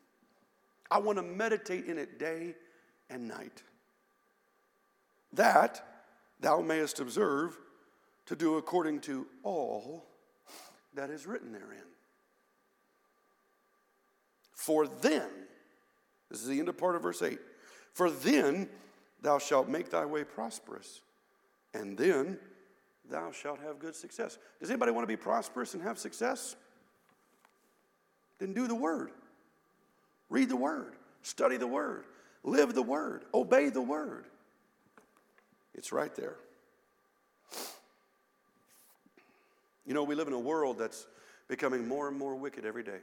I 0.91 0.99
want 0.99 1.19
to 1.19 1.23
meditate 1.23 1.87
in 1.87 1.99
it 1.99 2.19
day 2.19 2.55
and 3.11 3.29
night. 3.29 3.63
That 5.33 5.85
thou 6.41 6.61
mayest 6.61 6.99
observe 6.99 7.57
to 8.27 8.35
do 8.35 8.57
according 8.57 9.01
to 9.01 9.27
all 9.43 10.07
that 10.95 11.11
is 11.11 11.27
written 11.27 11.53
therein. 11.53 11.79
For 14.53 14.87
then, 14.87 15.29
this 16.31 16.41
is 16.41 16.49
the 16.49 16.59
end 16.59 16.69
of 16.69 16.79
part 16.79 16.97
of 16.97 17.03
verse 17.03 17.23
8. 17.23 17.39
For 17.93 18.11
then 18.11 18.69
thou 19.21 19.39
shalt 19.39 19.69
make 19.69 19.91
thy 19.91 20.05
way 20.05 20.25
prosperous, 20.25 21.01
and 21.75 21.97
then 21.97 22.39
thou 23.11 23.33
shalt 23.33 23.59
have 23.61 23.79
good 23.79 23.95
success. 23.95 24.39
Does 24.61 24.71
anybody 24.71 24.93
want 24.93 25.03
to 25.03 25.09
be 25.09 25.17
prosperous 25.17 25.75
and 25.75 25.83
have 25.83 25.99
success? 25.99 26.57
Then 28.39 28.55
do 28.55 28.67
the 28.67 28.75
word. 28.75 29.11
Read 30.29 30.49
the 30.49 30.57
word. 30.57 30.95
Study 31.23 31.57
the 31.57 31.67
word. 31.67 32.05
Live 32.45 32.75
the 32.75 32.83
word. 32.83 33.25
Obey 33.35 33.69
the 33.69 33.83
word. 33.83 34.25
It's 35.75 35.93
right 35.93 36.15
there. 36.15 36.37
You 39.87 39.95
know, 39.95 40.05
we 40.05 40.15
live 40.15 40.29
in 40.29 40.35
a 40.35 40.39
world 40.39 40.79
that's 40.79 41.07
becoming 41.49 41.87
more 41.87 42.09
and 42.09 42.17
more 42.17 42.37
wicked 42.37 42.65
every 42.65 42.85
day. 42.85 43.01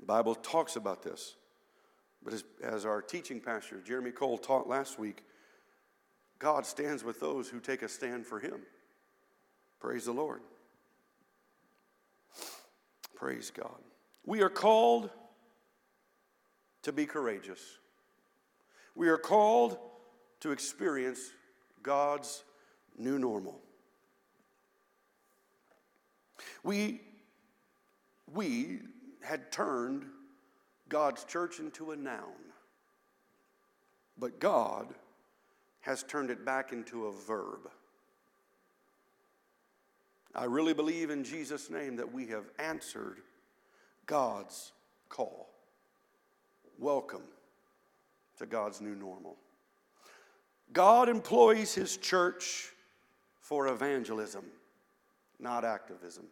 The 0.00 0.06
Bible 0.06 0.34
talks 0.34 0.76
about 0.76 1.02
this. 1.02 1.36
But 2.22 2.32
as, 2.32 2.44
as 2.62 2.86
our 2.86 3.02
teaching 3.02 3.40
pastor, 3.40 3.80
Jeremy 3.80 4.10
Cole, 4.10 4.38
taught 4.38 4.68
last 4.68 4.98
week, 4.98 5.24
God 6.38 6.66
stands 6.66 7.04
with 7.04 7.20
those 7.20 7.48
who 7.48 7.60
take 7.60 7.82
a 7.82 7.88
stand 7.88 8.26
for 8.26 8.40
Him. 8.40 8.60
Praise 9.80 10.06
the 10.06 10.12
Lord. 10.12 10.40
Praise 13.14 13.50
God. 13.50 13.80
We 14.24 14.42
are 14.42 14.48
called 14.48 15.10
to 16.82 16.92
be 16.92 17.06
courageous. 17.06 17.60
We 18.94 19.08
are 19.08 19.18
called 19.18 19.78
to 20.40 20.50
experience 20.52 21.32
God's 21.82 22.44
new 22.96 23.18
normal. 23.18 23.60
We, 26.62 27.00
we 28.32 28.80
had 29.24 29.50
turned 29.50 30.04
God's 30.88 31.24
church 31.24 31.58
into 31.58 31.92
a 31.92 31.96
noun, 31.96 32.52
but 34.18 34.38
God 34.38 34.94
has 35.80 36.02
turned 36.02 36.30
it 36.30 36.44
back 36.44 36.72
into 36.72 37.06
a 37.06 37.12
verb. 37.12 37.70
I 40.34 40.44
really 40.44 40.74
believe 40.74 41.10
in 41.10 41.24
Jesus' 41.24 41.70
name 41.70 41.96
that 41.96 42.12
we 42.12 42.26
have 42.28 42.44
answered 42.58 43.18
God's 44.06 44.72
call. 45.08 45.48
Welcome 46.78 47.22
to 48.38 48.46
God's 48.46 48.80
new 48.80 48.94
normal. 48.94 49.36
God 50.72 51.08
employs 51.08 51.74
his 51.74 51.96
church 51.96 52.70
for 53.40 53.68
evangelism, 53.68 54.44
not 55.38 55.64
activism. 55.64 56.24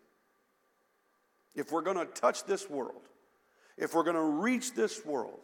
If 1.55 1.71
we're 1.73 1.83
going 1.83 1.99
to 1.99 2.07
touch 2.07 2.45
this 2.45 2.69
world, 2.69 3.03
if 3.77 3.95
we're 3.95 4.05
going 4.05 4.17
to 4.17 4.23
reach 4.23 4.75
this 4.75 5.05
world, 5.05 5.41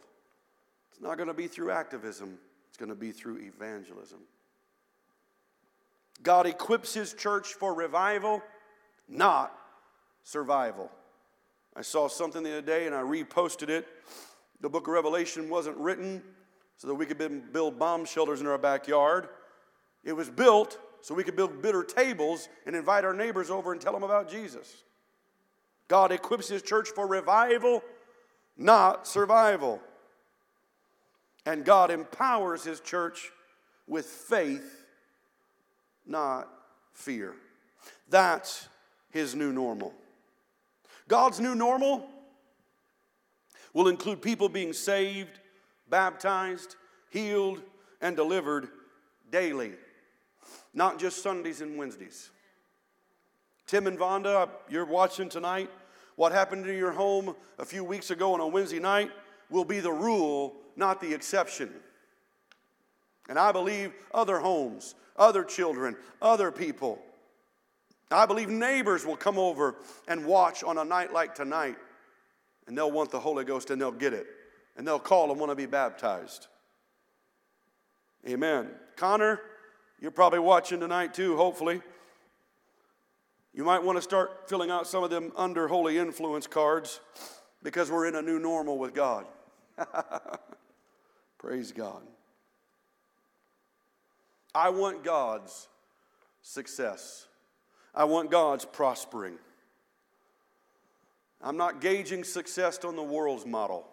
it's 0.91 1.01
not 1.01 1.17
going 1.17 1.27
to 1.27 1.33
be 1.33 1.47
through 1.47 1.71
activism, 1.71 2.37
it's 2.67 2.77
going 2.77 2.89
to 2.89 2.95
be 2.95 3.11
through 3.11 3.37
evangelism. 3.37 4.19
God 6.21 6.45
equips 6.45 6.93
his 6.93 7.13
church 7.13 7.47
for 7.53 7.73
revival, 7.73 8.41
not 9.07 9.55
survival. 10.23 10.91
I 11.75 11.81
saw 11.81 12.07
something 12.07 12.43
the 12.43 12.51
other 12.51 12.61
day 12.61 12.87
and 12.87 12.95
I 12.95 13.01
reposted 13.01 13.69
it. 13.69 13.87
The 14.61 14.69
book 14.69 14.87
of 14.87 14.93
Revelation 14.93 15.49
wasn't 15.49 15.77
written 15.77 16.21
so 16.77 16.87
that 16.87 16.95
we 16.95 17.05
could 17.05 17.51
build 17.53 17.79
bomb 17.79 18.05
shelters 18.05 18.41
in 18.41 18.47
our 18.47 18.57
backyard. 18.57 19.29
It 20.03 20.13
was 20.13 20.29
built 20.29 20.77
so 21.01 21.13
we 21.13 21.23
could 21.23 21.35
build 21.35 21.61
bitter 21.61 21.83
tables 21.83 22.49
and 22.65 22.75
invite 22.75 23.05
our 23.05 23.13
neighbors 23.13 23.49
over 23.49 23.71
and 23.71 23.79
tell 23.79 23.93
them 23.93 24.03
about 24.03 24.29
Jesus. 24.29 24.83
God 25.89 26.11
equips 26.13 26.47
his 26.47 26.61
church 26.61 26.89
for 26.89 27.05
revival, 27.05 27.83
not 28.55 29.05
survival. 29.05 29.81
And 31.45 31.65
God 31.65 31.91
empowers 31.91 32.63
his 32.63 32.79
church 32.79 33.31
with 33.87 34.05
faith, 34.05 34.85
not 36.05 36.47
fear. 36.93 37.33
That's 38.07 38.69
his 39.09 39.35
new 39.35 39.51
normal. 39.51 39.93
God's 41.07 41.39
new 41.39 41.55
normal 41.55 42.07
will 43.73 43.87
include 43.87 44.21
people 44.21 44.47
being 44.47 44.73
saved, 44.73 45.39
baptized, 45.89 46.75
healed, 47.09 47.63
and 47.99 48.15
delivered 48.15 48.67
daily, 49.31 49.73
not 50.73 50.99
just 50.99 51.23
Sundays 51.23 51.61
and 51.61 51.79
Wednesdays. 51.79 52.29
Tim 53.65 53.87
and 53.87 53.97
Vonda, 53.97 54.49
you're 54.69 54.85
watching 54.85 55.29
tonight. 55.29 55.69
What 56.19 56.33
happened 56.33 56.67
in 56.67 56.75
your 56.75 56.91
home 56.91 57.33
a 57.59 57.63
few 57.63 57.81
weeks 57.81 58.11
ago 58.11 58.33
on 58.33 58.41
a 58.41 58.45
Wednesday 58.45 58.79
night 58.81 59.09
will 59.49 59.63
be 59.63 59.79
the 59.79 59.93
rule, 59.93 60.53
not 60.75 60.99
the 60.99 61.13
exception. 61.13 61.71
And 63.29 63.39
I 63.39 63.53
believe 63.53 63.93
other 64.13 64.37
homes, 64.37 64.95
other 65.15 65.45
children, 65.45 65.95
other 66.21 66.51
people, 66.51 66.99
I 68.11 68.25
believe 68.25 68.49
neighbors 68.49 69.05
will 69.05 69.15
come 69.15 69.39
over 69.39 69.77
and 70.09 70.25
watch 70.25 70.61
on 70.61 70.77
a 70.77 70.83
night 70.83 71.13
like 71.13 71.35
tonight, 71.35 71.77
and 72.67 72.77
they'll 72.77 72.91
want 72.91 73.11
the 73.11 73.19
Holy 73.21 73.45
Ghost 73.45 73.71
and 73.71 73.79
they'll 73.79 73.89
get 73.89 74.11
it, 74.11 74.27
and 74.75 74.85
they'll 74.85 74.99
call 74.99 75.31
and 75.31 75.39
want 75.39 75.53
to 75.53 75.55
be 75.55 75.67
baptized. 75.67 76.47
Amen. 78.27 78.71
Connor, 78.97 79.39
you're 80.01 80.11
probably 80.11 80.39
watching 80.39 80.81
tonight 80.81 81.13
too, 81.13 81.37
hopefully. 81.37 81.81
You 83.59 83.65
might 83.65 83.83
want 83.83 83.97
to 83.97 84.01
start 84.01 84.47
filling 84.47 84.71
out 84.71 84.87
some 84.87 85.03
of 85.03 85.09
them 85.09 85.33
under 85.35 85.67
holy 85.67 85.97
influence 85.97 86.47
cards 86.47 87.01
because 87.61 87.91
we're 87.91 88.07
in 88.07 88.15
a 88.15 88.21
new 88.21 88.39
normal 88.39 88.77
with 88.77 88.93
God. 88.93 89.25
Praise 91.37 91.73
God. 91.73 92.01
I 94.55 94.69
want 94.69 95.03
God's 95.03 95.67
success. 96.41 97.27
I 97.93 98.05
want 98.05 98.31
God's 98.31 98.63
prospering. 98.63 99.35
I'm 101.41 101.57
not 101.57 101.81
gauging 101.81 102.23
success 102.23 102.79
on 102.85 102.95
the 102.95 103.03
world's 103.03 103.45
model. 103.45 103.85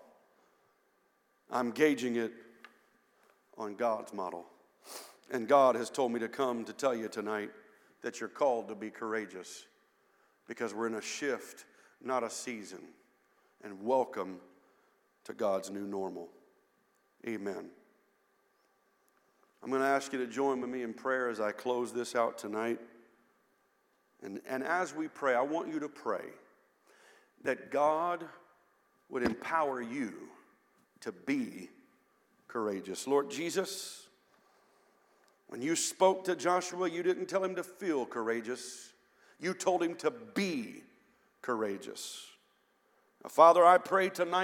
I'm 1.50 1.72
gauging 1.72 2.14
it 2.14 2.32
on 3.58 3.74
God's 3.74 4.12
model. 4.12 4.46
And 5.28 5.48
God 5.48 5.74
has 5.74 5.90
told 5.90 6.12
me 6.12 6.20
to 6.20 6.28
come 6.28 6.64
to 6.66 6.72
tell 6.72 6.94
you 6.94 7.08
tonight 7.08 7.50
that 8.02 8.20
you're 8.20 8.28
called 8.28 8.68
to 8.68 8.74
be 8.74 8.90
courageous 8.90 9.66
because 10.48 10.74
we're 10.74 10.86
in 10.86 10.94
a 10.94 11.02
shift, 11.02 11.64
not 12.02 12.22
a 12.22 12.30
season. 12.30 12.80
And 13.64 13.82
welcome 13.82 14.38
to 15.24 15.32
God's 15.32 15.70
new 15.70 15.86
normal. 15.86 16.28
Amen. 17.26 17.70
I'm 19.62 19.70
going 19.70 19.82
to 19.82 19.88
ask 19.88 20.12
you 20.12 20.18
to 20.20 20.26
join 20.26 20.60
with 20.60 20.70
me 20.70 20.82
in 20.82 20.94
prayer 20.94 21.28
as 21.28 21.40
I 21.40 21.50
close 21.50 21.92
this 21.92 22.14
out 22.14 22.38
tonight. 22.38 22.78
And, 24.22 24.40
and 24.48 24.62
as 24.62 24.94
we 24.94 25.08
pray, 25.08 25.34
I 25.34 25.42
want 25.42 25.72
you 25.72 25.80
to 25.80 25.88
pray 25.88 26.24
that 27.42 27.70
God 27.70 28.24
would 29.08 29.22
empower 29.22 29.80
you 29.80 30.12
to 31.00 31.12
be 31.12 31.70
courageous. 32.48 33.06
Lord 33.06 33.30
Jesus, 33.30 34.05
when 35.48 35.62
you 35.62 35.76
spoke 35.76 36.24
to 36.24 36.36
Joshua, 36.36 36.90
you 36.90 37.02
didn't 37.02 37.26
tell 37.26 37.44
him 37.44 37.54
to 37.54 37.62
feel 37.62 38.04
courageous, 38.06 38.92
you 39.38 39.54
told 39.54 39.82
him 39.82 39.94
to 39.96 40.10
be 40.10 40.82
courageous. 41.42 42.26
Now, 43.22 43.28
Father, 43.28 43.64
I 43.64 43.78
pray 43.78 44.08
tonight. 44.08 44.32